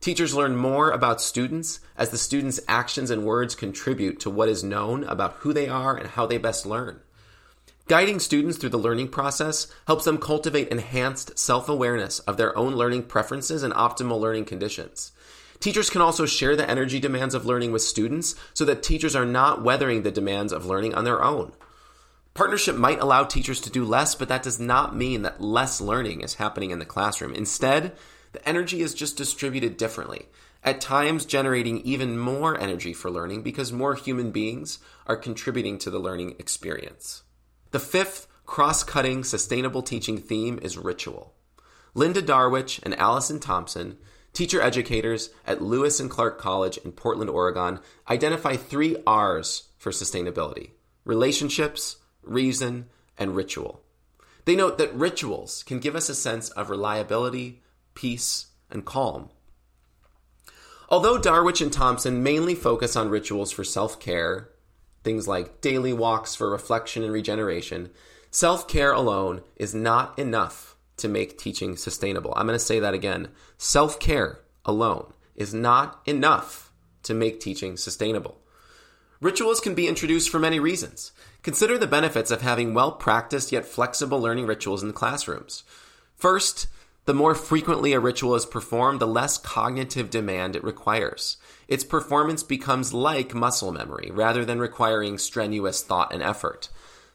Teachers 0.02 0.36
learn 0.36 0.56
more 0.56 0.92
about 0.92 1.22
students 1.22 1.80
as 1.98 2.10
the 2.10 2.18
students' 2.18 2.60
actions 2.68 3.10
and 3.10 3.26
words 3.26 3.56
contribute 3.56 4.20
to 4.20 4.30
what 4.30 4.50
is 4.50 4.64
known 4.64 5.04
about 5.06 5.34
who 5.40 5.54
they 5.54 5.68
are 5.68 5.98
and 5.98 6.10
how 6.10 6.26
they 6.26 6.38
best 6.38 6.66
learn. 6.66 7.02
Guiding 7.88 8.20
students 8.20 8.58
through 8.58 8.70
the 8.70 8.78
learning 8.78 9.10
process 9.10 9.68
helps 9.86 10.06
them 10.06 10.18
cultivate 10.18 10.70
enhanced 10.70 11.38
self 11.38 11.70
awareness 11.70 12.20
of 12.20 12.38
their 12.38 12.58
own 12.58 12.76
learning 12.76 13.04
preferences 13.04 13.62
and 13.62 13.74
optimal 13.74 14.20
learning 14.20 14.46
conditions. 14.46 15.12
Teachers 15.60 15.90
can 15.90 16.02
also 16.02 16.26
share 16.26 16.56
the 16.56 16.70
energy 16.70 17.00
demands 17.00 17.36
of 17.36 17.46
learning 17.46 17.72
with 17.72 17.82
students 17.82 18.36
so 18.54 18.66
that 18.66 18.84
teachers 18.84 19.16
are 19.16 19.26
not 19.26 19.64
weathering 19.64 20.02
the 20.04 20.12
demands 20.12 20.52
of 20.52 20.66
learning 20.66 20.96
on 20.96 21.04
their 21.04 21.24
own. 21.24 21.52
Partnership 22.34 22.76
might 22.76 23.00
allow 23.00 23.24
teachers 23.24 23.62
to 23.62 23.70
do 23.70 23.86
less, 23.86 24.14
but 24.14 24.28
that 24.28 24.44
does 24.44 24.60
not 24.60 24.96
mean 24.96 25.22
that 25.22 25.42
less 25.42 25.80
learning 25.80 26.22
is 26.22 26.36
happening 26.36 26.72
in 26.72 26.80
the 26.80 26.86
classroom. 26.86 27.34
Instead, 27.34 27.94
the 28.36 28.50
energy 28.50 28.82
is 28.82 28.94
just 28.94 29.16
distributed 29.16 29.78
differently, 29.78 30.28
at 30.62 30.82
times 30.82 31.26
generating 31.26 31.80
even 31.82 32.20
more 32.20 32.60
energy 32.60 32.92
for 32.94 33.10
learning 33.10 33.44
because 33.44 33.72
more 33.72 33.96
human 33.96 34.32
beings 34.32 34.80
are 35.08 35.16
contributing 35.16 35.78
to 35.78 35.90
the 35.90 36.00
learning 36.00 36.36
experience. 36.38 37.24
The 37.72 37.80
fifth 37.80 38.28
cross 38.46 38.84
cutting 38.84 39.24
sustainable 39.24 39.82
teaching 39.82 40.18
theme 40.18 40.60
is 40.62 40.78
ritual. 40.78 41.34
Linda 41.94 42.22
Darwich 42.22 42.82
and 42.84 42.94
Allison 43.00 43.40
Thompson, 43.40 43.98
teacher 44.34 44.62
educators 44.62 45.30
at 45.48 45.62
Lewis 45.62 46.02
and 46.02 46.10
Clark 46.10 46.38
College 46.38 46.78
in 46.80 46.92
Portland, 46.92 47.30
Oregon, 47.30 47.80
identify 48.10 48.58
three 48.58 48.98
R's 49.08 49.70
for 49.78 49.92
sustainability 49.92 50.72
relationships, 51.06 51.98
reason, 52.22 52.88
and 53.18 53.34
ritual. 53.34 53.82
They 54.44 54.58
note 54.58 54.78
that 54.80 54.94
rituals 54.94 55.64
can 55.64 55.80
give 55.80 55.96
us 55.96 56.10
a 56.10 56.16
sense 56.16 56.50
of 56.50 56.70
reliability, 56.70 57.62
peace, 57.96 58.48
and 58.70 58.86
calm. 58.86 59.30
Although 60.90 61.18
Darwich 61.18 61.62
and 61.62 61.74
Thompson 61.74 62.22
mainly 62.22 62.54
focus 62.54 62.96
on 62.96 63.10
rituals 63.10 63.52
for 63.52 63.64
self 63.64 64.00
care, 64.00 64.50
things 65.04 65.28
like 65.28 65.62
daily 65.62 65.94
walks 65.94 66.36
for 66.36 66.50
reflection 66.50 67.04
and 67.04 67.12
regeneration, 67.12 67.90
self 68.30 68.68
care 68.68 68.92
alone 68.92 69.42
is 69.56 69.74
not 69.74 70.18
enough 70.20 70.76
to 70.98 71.08
make 71.08 71.38
teaching 71.38 71.76
sustainable. 71.76 72.34
I'm 72.36 72.46
going 72.46 72.58
to 72.58 72.64
say 72.64 72.80
that 72.80 72.94
again. 72.94 73.30
Self 73.58 74.00
care 74.00 74.42
alone 74.64 75.14
is 75.36 75.54
not 75.54 76.02
enough 76.06 76.72
to 77.04 77.14
make 77.14 77.40
teaching 77.40 77.78
sustainable. 77.78 78.40
Rituals 79.22 79.60
can 79.60 79.74
be 79.74 79.88
introduced 79.88 80.30
for 80.30 80.40
many 80.40 80.60
reasons. 80.60 81.12
Consider 81.42 81.78
the 81.78 81.88
benefits 81.88 82.32
of 82.32 82.42
having 82.42 82.74
well 82.74 82.92
practiced 82.92 83.52
yet 83.52 83.66
flexible 83.66 84.20
learning 84.20 84.46
rituals 84.46 84.82
in 84.82 84.88
the 84.88 84.94
classrooms. 84.94 85.64
First, 86.16 86.68
the 87.06 87.14
more 87.14 87.36
frequently 87.36 87.94
a 87.94 88.00
ritual 88.00 88.34
is 88.34 88.48
performed, 88.48 89.00
the 89.00 89.08
less 89.08 89.38
cognitive 89.38 90.10
demand 90.10 90.56
it 90.56 90.64
requires. 90.64 91.38
Its 91.68 91.84
performance 91.84 92.42
becomes 92.42 92.94
like 92.94 93.36
muscle 93.36 93.72
memory, 93.72 94.10
rather 94.12 94.44
than 94.44 94.60
requiring 94.60 95.20
strenuous 95.20 95.84
thought 95.84 96.12
and 96.12 96.24
effort. 96.24 96.70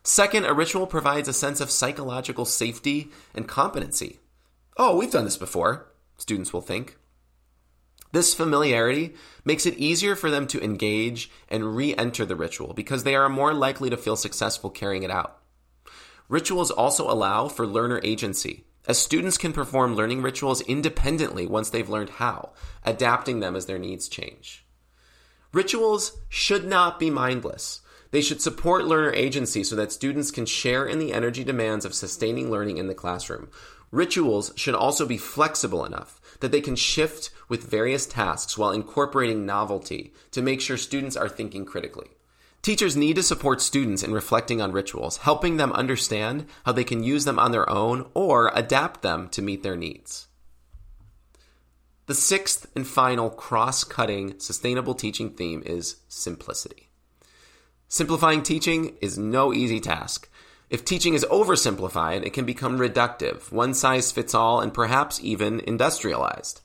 Second, 0.05 0.47
a 0.47 0.55
ritual 0.55 0.87
provides 0.87 1.29
a 1.29 1.33
sense 1.33 1.61
of 1.61 1.71
psychological 1.71 2.45
safety 2.45 3.11
and 3.35 3.49
competency. 3.49 4.21
Oh, 4.77 4.97
we've 4.97 5.11
done 5.11 5.25
this 5.25 5.37
before, 5.37 5.93
students 6.17 6.53
will 6.53 6.63
think. 6.63 6.97
This 8.13 8.33
familiarity 8.33 9.15
makes 9.45 9.67
it 9.67 9.77
easier 9.77 10.17
for 10.17 10.31
them 10.31 10.47
to 10.49 10.63
engage 10.63 11.31
and 11.49 11.77
re 11.77 11.95
enter 11.97 12.25
the 12.25 12.37
ritual 12.37 12.75
because 12.75 13.05
they 13.05 13.15
are 13.15 13.29
more 13.29 13.53
likely 13.53 13.91
to 13.91 13.97
feel 13.97 14.17
successful 14.17 14.71
carrying 14.71 15.03
it 15.03 15.11
out. 15.11 15.39
Rituals 16.29 16.71
also 16.71 17.11
allow 17.11 17.49
for 17.49 17.67
learner 17.67 18.01
agency 18.03 18.65
as 18.87 18.99
students 18.99 19.39
can 19.39 19.53
perform 19.53 19.95
learning 19.95 20.23
rituals 20.23 20.61
independently 20.63 21.47
once 21.47 21.71
they've 21.71 21.89
learned 21.89 22.11
how, 22.11 22.51
adapting 22.85 23.41
them 23.41 23.55
as 23.55 23.67
their 23.67 23.79
needs 23.79 24.09
change. 24.09 24.65
Rituals 25.53 26.19
should 26.29 26.65
not 26.65 26.99
be 26.99 27.11
mindless. 27.11 27.81
They 28.11 28.21
should 28.21 28.41
support 28.41 28.85
learner 28.85 29.13
agency 29.13 29.65
so 29.65 29.77
that 29.77 29.93
students 29.93 30.31
can 30.31 30.47
share 30.47 30.87
in 30.87 30.99
the 30.99 31.13
energy 31.13 31.45
demands 31.45 31.85
of 31.85 31.95
sustaining 31.95 32.51
learning 32.51 32.79
in 32.79 32.87
the 32.87 32.95
classroom. 32.95 33.49
Rituals 33.91 34.53
should 34.57 34.75
also 34.75 35.07
be 35.07 35.19
flexible 35.19 35.85
enough 35.85 36.21
that 36.41 36.53
they 36.53 36.61
can 36.61 36.77
shift 36.77 37.31
with 37.49 37.69
various 37.69 38.07
tasks 38.07 38.57
while 38.57 38.71
incorporating 38.71 39.45
novelty 39.45 40.13
to 40.31 40.43
make 40.43 40.61
sure 40.61 40.77
students 40.77 41.17
are 41.17 41.29
thinking 41.29 41.65
critically. 41.65 42.09
Teachers 42.63 42.97
need 42.97 43.17
to 43.17 43.23
support 43.23 43.63
students 43.63 44.03
in 44.03 44.13
reflecting 44.13 44.61
on 44.61 44.73
rituals, 44.73 45.19
helping 45.19 45.57
them 45.57 45.73
understand 45.73 46.47
how 46.67 46.73
they 46.73 46.85
can 46.85 47.03
use 47.03 47.25
them 47.25 47.39
on 47.39 47.53
their 47.53 47.69
own 47.71 48.07
or 48.13 48.53
adapt 48.55 49.01
them 49.01 49.29
to 49.31 49.41
meet 49.41 49.63
their 49.63 49.77
needs. 49.77 50.29
The 52.07 52.15
sixth 52.15 52.67
and 52.77 52.87
final 52.87 53.31
cross 53.31 53.85
cutting 53.85 54.39
sustainable 54.39 54.95
teaching 54.95 55.31
theme 55.31 55.63
is 55.65 55.97
simplicity. 56.09 56.91
Simplifying 57.89 58.43
teaching 58.43 58.97
is 59.01 59.17
no 59.17 59.55
easy 59.55 59.81
task. 59.81 60.29
If 60.69 60.85
teaching 60.85 61.15
is 61.15 61.25
oversimplified, 61.31 62.27
it 62.27 62.33
can 62.33 62.45
become 62.45 62.79
reductive, 62.79 63.51
one 63.51 63.75
size 63.75 64.13
fits 64.13 64.35
all, 64.35 64.61
and 64.61 64.75
perhaps 64.75 65.19
even 65.23 65.61
industrialized. 65.61 66.61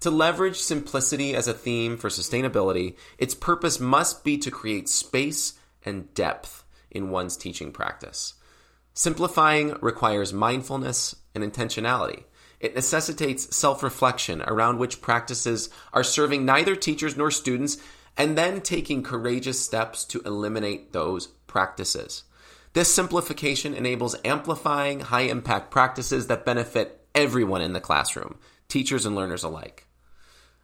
To 0.00 0.10
leverage 0.10 0.60
simplicity 0.60 1.34
as 1.34 1.48
a 1.48 1.52
theme 1.52 1.96
for 1.96 2.08
sustainability, 2.08 2.94
its 3.18 3.34
purpose 3.34 3.80
must 3.80 4.22
be 4.22 4.38
to 4.38 4.50
create 4.50 4.88
space 4.88 5.54
and 5.84 6.12
depth 6.14 6.62
in 6.88 7.10
one's 7.10 7.36
teaching 7.36 7.72
practice. 7.72 8.34
Simplifying 8.94 9.76
requires 9.80 10.32
mindfulness 10.32 11.16
and 11.34 11.42
intentionality. 11.42 12.24
It 12.60 12.76
necessitates 12.76 13.56
self 13.56 13.82
reflection 13.82 14.42
around 14.42 14.78
which 14.78 15.00
practices 15.00 15.68
are 15.92 16.04
serving 16.04 16.44
neither 16.44 16.76
teachers 16.76 17.16
nor 17.16 17.30
students, 17.32 17.78
and 18.16 18.38
then 18.38 18.60
taking 18.60 19.02
courageous 19.02 19.60
steps 19.60 20.04
to 20.06 20.20
eliminate 20.22 20.92
those 20.92 21.26
practices. 21.46 22.24
This 22.72 22.92
simplification 22.92 23.74
enables 23.74 24.16
amplifying 24.24 25.00
high 25.00 25.22
impact 25.22 25.70
practices 25.72 26.26
that 26.28 26.44
benefit 26.44 27.04
everyone 27.14 27.62
in 27.62 27.72
the 27.72 27.80
classroom, 27.80 28.38
teachers 28.68 29.06
and 29.06 29.16
learners 29.16 29.42
alike. 29.42 29.87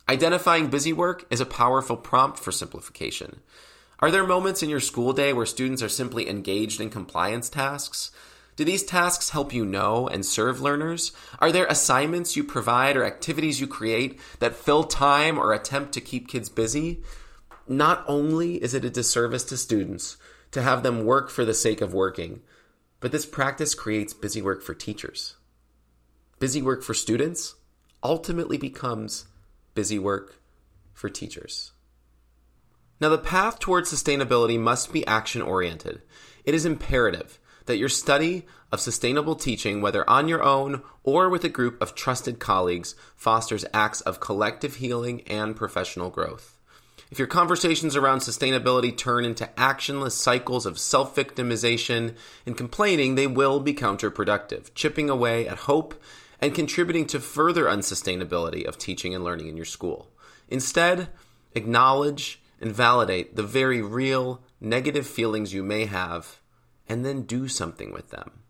Identifying 0.08 0.68
busy 0.68 0.92
work 0.92 1.24
is 1.30 1.40
a 1.40 1.46
powerful 1.46 1.96
prompt 1.96 2.38
for 2.38 2.52
simplification. 2.52 3.40
Are 4.00 4.10
there 4.10 4.26
moments 4.26 4.62
in 4.62 4.68
your 4.68 4.80
school 4.80 5.14
day 5.14 5.32
where 5.32 5.46
students 5.46 5.82
are 5.82 5.88
simply 5.88 6.28
engaged 6.28 6.78
in 6.78 6.90
compliance 6.90 7.48
tasks? 7.48 8.10
Do 8.56 8.64
these 8.64 8.84
tasks 8.84 9.30
help 9.30 9.54
you 9.54 9.64
know 9.64 10.06
and 10.06 10.24
serve 10.24 10.60
learners? 10.60 11.12
Are 11.38 11.50
there 11.50 11.66
assignments 11.66 12.36
you 12.36 12.44
provide 12.44 12.96
or 12.96 13.04
activities 13.04 13.60
you 13.60 13.66
create 13.66 14.20
that 14.40 14.54
fill 14.54 14.84
time 14.84 15.38
or 15.38 15.52
attempt 15.52 15.92
to 15.92 16.02
keep 16.02 16.28
kids 16.28 16.50
busy? 16.50 17.02
Not 17.66 18.04
only 18.06 18.62
is 18.62 18.74
it 18.74 18.84
a 18.84 18.90
disservice 18.90 19.44
to 19.44 19.56
students 19.56 20.18
to 20.50 20.60
have 20.60 20.82
them 20.82 21.06
work 21.06 21.30
for 21.30 21.46
the 21.46 21.54
sake 21.54 21.80
of 21.80 21.94
working, 21.94 22.42
but 23.00 23.10
this 23.10 23.24
practice 23.24 23.74
creates 23.74 24.12
busy 24.12 24.42
work 24.42 24.62
for 24.62 24.74
teachers. 24.74 25.36
Busy 26.38 26.60
work 26.60 26.82
for 26.82 26.92
students 26.92 27.54
ultimately 28.02 28.58
becomes 28.58 29.26
busy 29.74 29.98
work 29.98 30.40
for 30.92 31.08
teachers. 31.08 31.72
Now, 33.00 33.08
the 33.08 33.18
path 33.18 33.58
towards 33.58 33.92
sustainability 33.92 34.58
must 34.58 34.92
be 34.92 35.06
action 35.06 35.42
oriented. 35.42 36.02
It 36.44 36.54
is 36.54 36.64
imperative 36.64 37.38
that 37.66 37.78
your 37.78 37.88
study 37.88 38.46
of 38.70 38.80
sustainable 38.80 39.34
teaching, 39.34 39.80
whether 39.80 40.08
on 40.08 40.28
your 40.28 40.42
own 40.42 40.82
or 41.02 41.28
with 41.28 41.44
a 41.44 41.48
group 41.48 41.80
of 41.80 41.94
trusted 41.94 42.38
colleagues, 42.38 42.94
fosters 43.16 43.64
acts 43.72 44.00
of 44.02 44.20
collective 44.20 44.76
healing 44.76 45.22
and 45.26 45.56
professional 45.56 46.10
growth. 46.10 46.58
If 47.10 47.18
your 47.18 47.28
conversations 47.28 47.94
around 47.94 48.20
sustainability 48.20 48.96
turn 48.96 49.24
into 49.24 49.48
actionless 49.56 50.12
cycles 50.12 50.66
of 50.66 50.78
self 50.78 51.14
victimization 51.14 52.16
and 52.44 52.56
complaining, 52.56 53.14
they 53.14 53.26
will 53.26 53.60
be 53.60 53.74
counterproductive, 53.74 54.74
chipping 54.74 55.08
away 55.08 55.46
at 55.46 55.58
hope 55.58 55.94
and 56.44 56.54
contributing 56.54 57.06
to 57.06 57.18
further 57.18 57.64
unsustainability 57.64 58.66
of 58.66 58.76
teaching 58.76 59.14
and 59.14 59.24
learning 59.24 59.48
in 59.48 59.56
your 59.56 59.64
school. 59.64 60.10
Instead, 60.46 61.08
acknowledge 61.54 62.42
and 62.60 62.70
validate 62.70 63.34
the 63.34 63.42
very 63.42 63.80
real 63.80 64.42
negative 64.60 65.06
feelings 65.06 65.54
you 65.54 65.62
may 65.62 65.86
have, 65.86 66.40
and 66.86 67.02
then 67.02 67.22
do 67.22 67.48
something 67.48 67.94
with 67.94 68.10
them. 68.10 68.42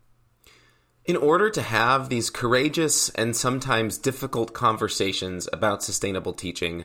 In 1.05 1.15
order 1.15 1.49
to 1.49 1.61
have 1.61 2.09
these 2.09 2.29
courageous 2.29 3.07
and 3.11 3.33
sometimes 3.33 3.97
difficult 3.97 4.51
conversations 4.51 5.47
about 5.53 5.81
sustainable 5.81 6.33
teaching, 6.33 6.83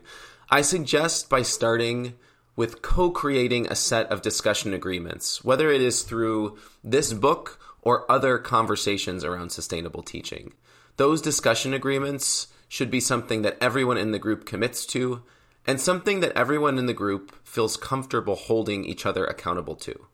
I 0.49 0.63
suggest 0.63 1.29
by 1.29 1.43
starting 1.43 2.15
with 2.55 2.83
co 2.83 3.11
creating 3.11 3.67
a 3.67 3.75
set 3.75 4.07
of 4.13 4.23
discussion 4.23 4.73
agreements, 4.75 5.45
whether 5.45 5.73
it 5.73 5.81
is 5.81 6.05
through 6.05 6.57
this 6.85 7.13
book 7.13 7.59
or 7.83 8.09
other 8.09 8.39
conversations 8.39 9.25
around 9.25 9.51
sustainable 9.51 10.05
teaching. 10.05 10.53
Those 11.01 11.23
discussion 11.23 11.73
agreements 11.73 12.49
should 12.69 12.91
be 12.91 13.01
something 13.01 13.41
that 13.41 13.57
everyone 13.59 13.97
in 13.97 14.11
the 14.11 14.19
group 14.19 14.45
commits 14.45 14.85
to 14.89 15.23
and 15.67 15.81
something 15.81 16.21
that 16.21 16.37
everyone 16.37 16.79
in 16.79 16.85
the 16.85 16.93
group 16.93 17.35
feels 17.43 17.79
comfortable 17.79 18.37
holding 18.37 18.85
each 18.85 19.07
other 19.07 19.25
accountable 19.25 19.77
to. 19.77 20.09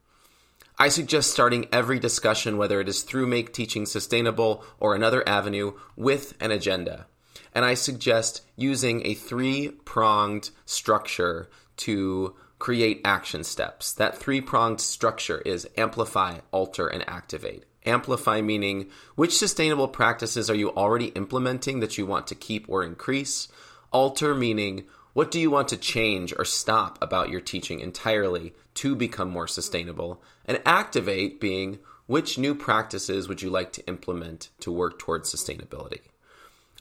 I 0.79 0.88
suggest 0.88 1.33
starting 1.33 1.66
every 1.72 1.99
discussion, 1.99 2.57
whether 2.57 2.81
it 2.81 2.88
is 2.88 3.03
through 3.03 3.27
Make 3.27 3.53
Teaching 3.53 3.85
Sustainable 3.85 4.62
or 4.79 4.94
another 4.94 5.29
avenue, 5.29 5.72
with 5.96 6.35
an 6.38 6.53
agenda. 6.53 7.09
And 7.53 7.64
I 7.64 7.75
suggest 7.75 8.42
using 8.55 9.05
a 9.05 9.14
three 9.14 9.70
pronged 9.85 10.51
structure 10.66 11.51
to 11.79 12.37
create 12.61 13.01
action 13.05 13.42
steps. 13.42 13.92
That 13.92 14.16
three 14.16 14.40
pronged 14.40 14.81
structure 14.81 15.38
is 15.40 15.66
amplify, 15.77 16.38
alter, 16.53 16.87
and 16.87 17.03
activate. 17.09 17.64
Amplify 17.87 18.40
meaning 18.40 18.90
which 19.14 19.38
sustainable 19.38 19.88
practices 19.88 20.51
are 20.51 20.55
you 20.55 20.70
already 20.70 21.07
implementing 21.09 21.81
that 21.81 21.96
you 21.96 22.05
want 22.05 22.27
to 22.27 22.35
keep 22.35 22.68
or 22.68 22.83
increase? 22.83 23.49
Alter 23.92 24.35
meaning 24.35 24.85
what 25.12 25.31
do 25.31 25.40
you 25.40 25.51
want 25.51 25.68
to 25.68 25.79
change 25.79 26.35
or 26.38 26.44
stop 26.44 26.99
about 27.01 27.31
your 27.31 27.40
teaching 27.40 27.81
entirely 27.81 28.53
to 28.75 28.94
become 28.94 29.31
more 29.31 29.49
sustainable? 29.49 30.22
And 30.44 30.61
activate 30.66 31.40
being 31.40 31.79
which 32.07 32.37
new 32.37 32.55
practices 32.55 33.27
would 33.27 33.40
you 33.40 33.49
like 33.49 33.72
to 33.72 33.87
implement 33.87 34.51
to 34.61 34.70
work 34.70 34.99
towards 34.99 35.35
sustainability? 35.35 36.01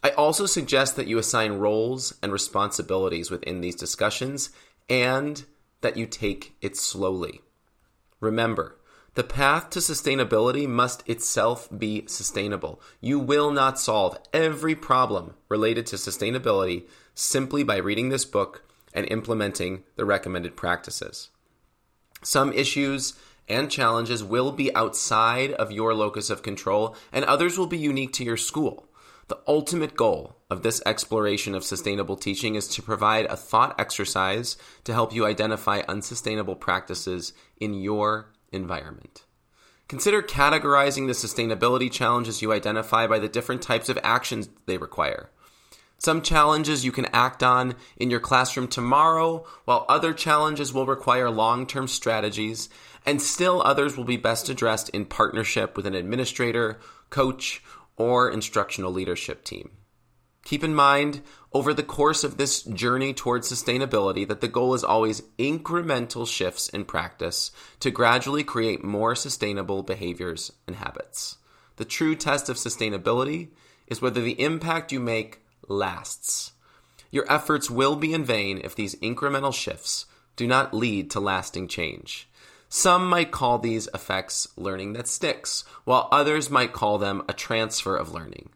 I 0.04 0.10
also 0.10 0.46
suggest 0.46 0.98
that 0.98 1.08
you 1.08 1.18
assign 1.18 1.54
roles 1.54 2.14
and 2.22 2.32
responsibilities 2.32 3.32
within 3.32 3.62
these 3.62 3.76
discussions 3.76 4.50
and 4.90 5.46
that 5.80 5.96
you 5.96 6.06
take 6.06 6.56
it 6.62 6.76
slowly. 6.76 7.40
Remember, 8.20 8.78
the 9.16 9.24
path 9.24 9.70
to 9.72 9.80
sustainability 9.80 10.68
must 10.68 11.08
itself 11.08 11.70
be 11.76 12.06
sustainable. 12.06 12.82
You 13.00 13.18
will 13.18 13.50
not 13.50 13.80
solve 13.80 14.18
every 14.34 14.76
problem 14.76 15.36
related 15.48 15.86
to 15.88 15.96
sustainability 15.96 16.84
simply 17.14 17.64
by 17.64 17.78
reading 17.78 18.10
this 18.10 18.26
book 18.26 18.64
and 18.94 19.10
implementing 19.10 19.84
the 19.96 20.06
recommended 20.06 20.58
practices. 20.58 21.30
Some 22.24 22.52
issues 22.52 23.14
and 23.48 23.72
challenges 23.72 24.24
will 24.24 24.52
be 24.52 24.76
outside 24.76 25.52
of 25.54 25.72
your 25.72 25.94
locus 25.94 26.30
of 26.30 26.44
control, 26.44 26.96
and 27.14 27.24
others 27.26 27.58
will 27.58 27.68
be 27.68 27.78
unique 27.78 28.12
to 28.14 28.24
your 28.24 28.38
school. 28.38 28.90
The 29.28 29.40
ultimate 29.48 29.96
goal 29.96 30.36
of 30.50 30.62
this 30.62 30.82
exploration 30.86 31.56
of 31.56 31.64
sustainable 31.64 32.16
teaching 32.16 32.56
is 32.56 32.68
to 32.70 32.82
provide 32.82 33.26
a 33.26 33.38
thought 33.38 33.80
exercise 33.80 34.58
to 34.84 34.94
help 34.94 35.14
you 35.14 35.26
identify 35.26 35.82
unsustainable 35.88 36.56
practices 36.56 37.34
in 37.58 37.74
your 37.74 38.34
environment. 38.56 39.26
Consider 39.88 40.24
categorizing 40.24 41.06
the 41.06 41.14
sustainability 41.14 41.92
challenges 41.92 42.42
you 42.42 42.52
identify 42.52 43.06
by 43.06 43.20
the 43.20 43.30
different 43.30 43.62
types 43.62 43.88
of 43.88 44.00
actions 44.04 44.50
they 44.66 44.78
require. 44.78 45.30
Some 46.00 46.22
challenges 46.22 46.84
you 46.84 46.92
can 46.92 47.06
act 47.14 47.44
on 47.44 47.76
in 47.98 48.10
your 48.10 48.20
classroom 48.20 48.68
tomorrow, 48.68 49.46
while 49.66 49.86
other 49.88 50.14
challenges 50.14 50.74
will 50.74 50.86
require 50.86 51.30
long 51.30 51.68
term 51.68 51.88
strategies, 51.88 52.70
and 53.06 53.22
still 53.22 53.62
others 53.62 53.96
will 53.96 54.04
be 54.04 54.18
best 54.18 54.50
addressed 54.50 54.90
in 54.90 55.06
partnership 55.06 55.78
with 55.78 55.86
an 55.86 55.96
administrator, 55.96 56.80
coach, 57.10 57.64
or 57.96 58.30
instructional 58.30 58.92
leadership 58.92 59.44
team. 59.44 59.72
Keep 60.44 60.64
in 60.64 60.76
mind, 60.76 61.22
over 61.56 61.74
the 61.74 61.84
course 61.84 62.26
of 62.26 62.36
this 62.36 62.64
journey 62.64 63.14
towards 63.14 63.50
sustainability, 63.50 64.28
that 64.28 64.42
the 64.42 64.48
goal 64.50 64.74
is 64.74 64.84
always 64.84 65.22
incremental 65.40 66.28
shifts 66.28 66.68
in 66.68 66.84
practice 66.84 67.50
to 67.80 67.90
gradually 67.90 68.44
create 68.44 68.84
more 68.84 69.16
sustainable 69.16 69.82
behaviors 69.82 70.52
and 70.68 70.76
habits. 70.76 71.38
The 71.78 71.86
true 71.86 72.14
test 72.14 72.50
of 72.50 72.58
sustainability 72.58 73.52
is 73.88 74.02
whether 74.02 74.20
the 74.20 74.38
impact 74.38 74.92
you 74.92 75.00
make 75.00 75.46
lasts. 75.70 76.52
Your 77.10 77.26
efforts 77.32 77.72
will 77.72 77.96
be 77.96 78.14
in 78.14 78.26
vain 78.26 78.60
if 78.62 78.76
these 78.76 78.96
incremental 78.96 79.54
shifts 79.54 80.08
do 80.36 80.46
not 80.46 80.74
lead 80.74 81.10
to 81.12 81.22
lasting 81.22 81.70
change. 81.70 82.28
Some 82.68 83.08
might 83.08 83.32
call 83.32 83.60
these 83.60 83.88
effects 83.94 84.50
learning 84.58 84.92
that 84.94 85.08
sticks, 85.08 85.64
while 85.86 86.10
others 86.12 86.50
might 86.50 86.74
call 86.74 86.98
them 86.98 87.24
a 87.30 87.34
transfer 87.34 87.96
of 87.96 88.12
learning. 88.12 88.50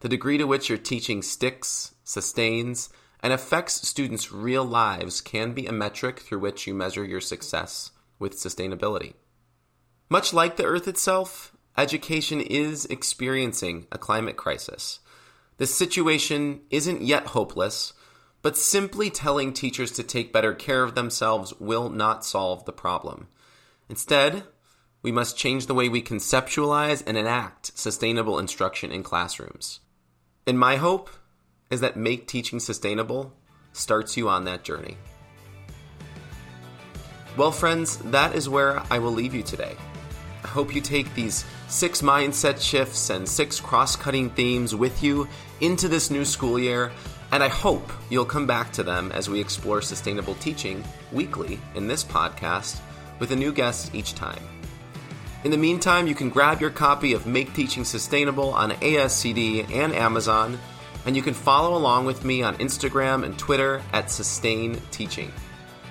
The 0.00 0.08
degree 0.08 0.38
to 0.38 0.46
which 0.46 0.70
your 0.70 0.78
teaching 0.78 1.20
sticks, 1.20 1.92
sustains, 2.08 2.88
and 3.20 3.32
affects 3.32 3.86
students' 3.86 4.32
real 4.32 4.64
lives 4.64 5.20
can 5.20 5.52
be 5.52 5.66
a 5.66 5.72
metric 5.72 6.20
through 6.20 6.38
which 6.38 6.66
you 6.66 6.72
measure 6.72 7.04
your 7.04 7.20
success 7.20 7.90
with 8.18 8.34
sustainability. 8.34 9.14
Much 10.08 10.32
like 10.32 10.56
the 10.56 10.64
Earth 10.64 10.88
itself, 10.88 11.54
education 11.76 12.40
is 12.40 12.86
experiencing 12.86 13.86
a 13.92 13.98
climate 13.98 14.36
crisis. 14.36 15.00
This 15.58 15.74
situation 15.74 16.60
isn't 16.70 17.02
yet 17.02 17.26
hopeless, 17.26 17.92
but 18.40 18.56
simply 18.56 19.10
telling 19.10 19.52
teachers 19.52 19.90
to 19.92 20.02
take 20.02 20.32
better 20.32 20.54
care 20.54 20.82
of 20.82 20.94
themselves 20.94 21.52
will 21.60 21.90
not 21.90 22.24
solve 22.24 22.64
the 22.64 22.72
problem. 22.72 23.28
Instead, 23.88 24.44
we 25.02 25.12
must 25.12 25.36
change 25.36 25.66
the 25.66 25.74
way 25.74 25.88
we 25.88 26.02
conceptualize 26.02 27.02
and 27.06 27.18
enact 27.18 27.76
sustainable 27.76 28.38
instruction 28.38 28.90
in 28.92 29.02
classrooms. 29.02 29.80
And 30.46 30.58
my 30.58 30.76
hope 30.76 31.10
is 31.70 31.80
that 31.80 31.96
Make 31.96 32.26
Teaching 32.26 32.60
Sustainable 32.60 33.32
starts 33.72 34.16
you 34.16 34.28
on 34.28 34.44
that 34.44 34.64
journey. 34.64 34.96
Well, 37.36 37.52
friends, 37.52 37.98
that 37.98 38.34
is 38.34 38.48
where 38.48 38.82
I 38.90 38.98
will 38.98 39.12
leave 39.12 39.34
you 39.34 39.42
today. 39.42 39.76
I 40.42 40.48
hope 40.48 40.74
you 40.74 40.80
take 40.80 41.14
these 41.14 41.44
six 41.68 42.02
mindset 42.02 42.60
shifts 42.60 43.10
and 43.10 43.28
six 43.28 43.60
cross 43.60 43.96
cutting 43.96 44.30
themes 44.30 44.74
with 44.74 45.02
you 45.02 45.28
into 45.60 45.88
this 45.88 46.10
new 46.10 46.24
school 46.24 46.58
year, 46.58 46.90
and 47.30 47.42
I 47.42 47.48
hope 47.48 47.92
you'll 48.08 48.24
come 48.24 48.46
back 48.46 48.72
to 48.72 48.82
them 48.82 49.12
as 49.12 49.28
we 49.28 49.40
explore 49.40 49.82
sustainable 49.82 50.34
teaching 50.36 50.82
weekly 51.12 51.60
in 51.74 51.86
this 51.86 52.02
podcast 52.02 52.80
with 53.18 53.30
a 53.32 53.36
new 53.36 53.52
guest 53.52 53.94
each 53.94 54.14
time. 54.14 54.42
In 55.44 55.50
the 55.50 55.56
meantime, 55.56 56.06
you 56.06 56.14
can 56.14 56.30
grab 56.30 56.60
your 56.60 56.70
copy 56.70 57.12
of 57.12 57.26
Make 57.26 57.54
Teaching 57.54 57.84
Sustainable 57.84 58.50
on 58.54 58.72
ASCD 58.72 59.70
and 59.70 59.92
Amazon, 59.94 60.58
and 61.06 61.16
you 61.16 61.22
can 61.22 61.34
follow 61.34 61.76
along 61.76 62.04
with 62.04 62.24
me 62.24 62.42
on 62.42 62.56
Instagram 62.56 63.24
and 63.24 63.38
Twitter 63.38 63.82
at 63.92 64.10
Sustain 64.10 64.80
Teaching. 64.90 65.32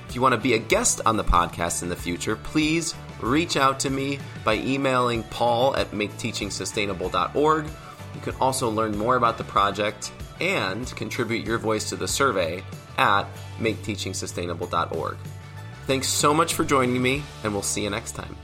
If 0.08 0.16
you 0.16 0.22
want 0.22 0.34
to 0.34 0.42
be 0.42 0.54
a 0.54 0.60
guest 0.60 1.02
on 1.06 1.18
the 1.18 1.24
podcast 1.24 1.84
in 1.84 1.90
the 1.90 1.96
future, 1.96 2.36
please 2.36 2.96
reach 3.22 3.58
out 3.58 3.80
to 3.82 3.90
me 3.90 4.20
by 4.44 4.56
emailing 4.56 5.24
paul 5.24 5.76
at 5.76 5.92
maketeachingsustainable.org. 5.92 7.66
You 8.16 8.22
can 8.22 8.36
also 8.40 8.70
learn 8.70 8.98
more 8.98 9.16
about 9.16 9.38
the 9.38 9.44
project 9.44 10.12
and 10.40 10.88
contribute 10.96 11.46
your 11.46 11.58
voice 11.58 11.90
to 11.90 11.96
the 11.96 12.08
survey 12.08 12.64
at 12.98 13.26
maketeachingsustainable.org. 13.60 15.18
Thanks 15.86 16.08
so 16.08 16.34
much 16.34 16.54
for 16.54 16.66
joining 16.66 17.02
me, 17.02 17.24
and 17.44 17.54
we'll 17.54 17.62
see 17.62 17.84
you 17.84 17.90
next 17.90 18.14
time. 18.14 18.36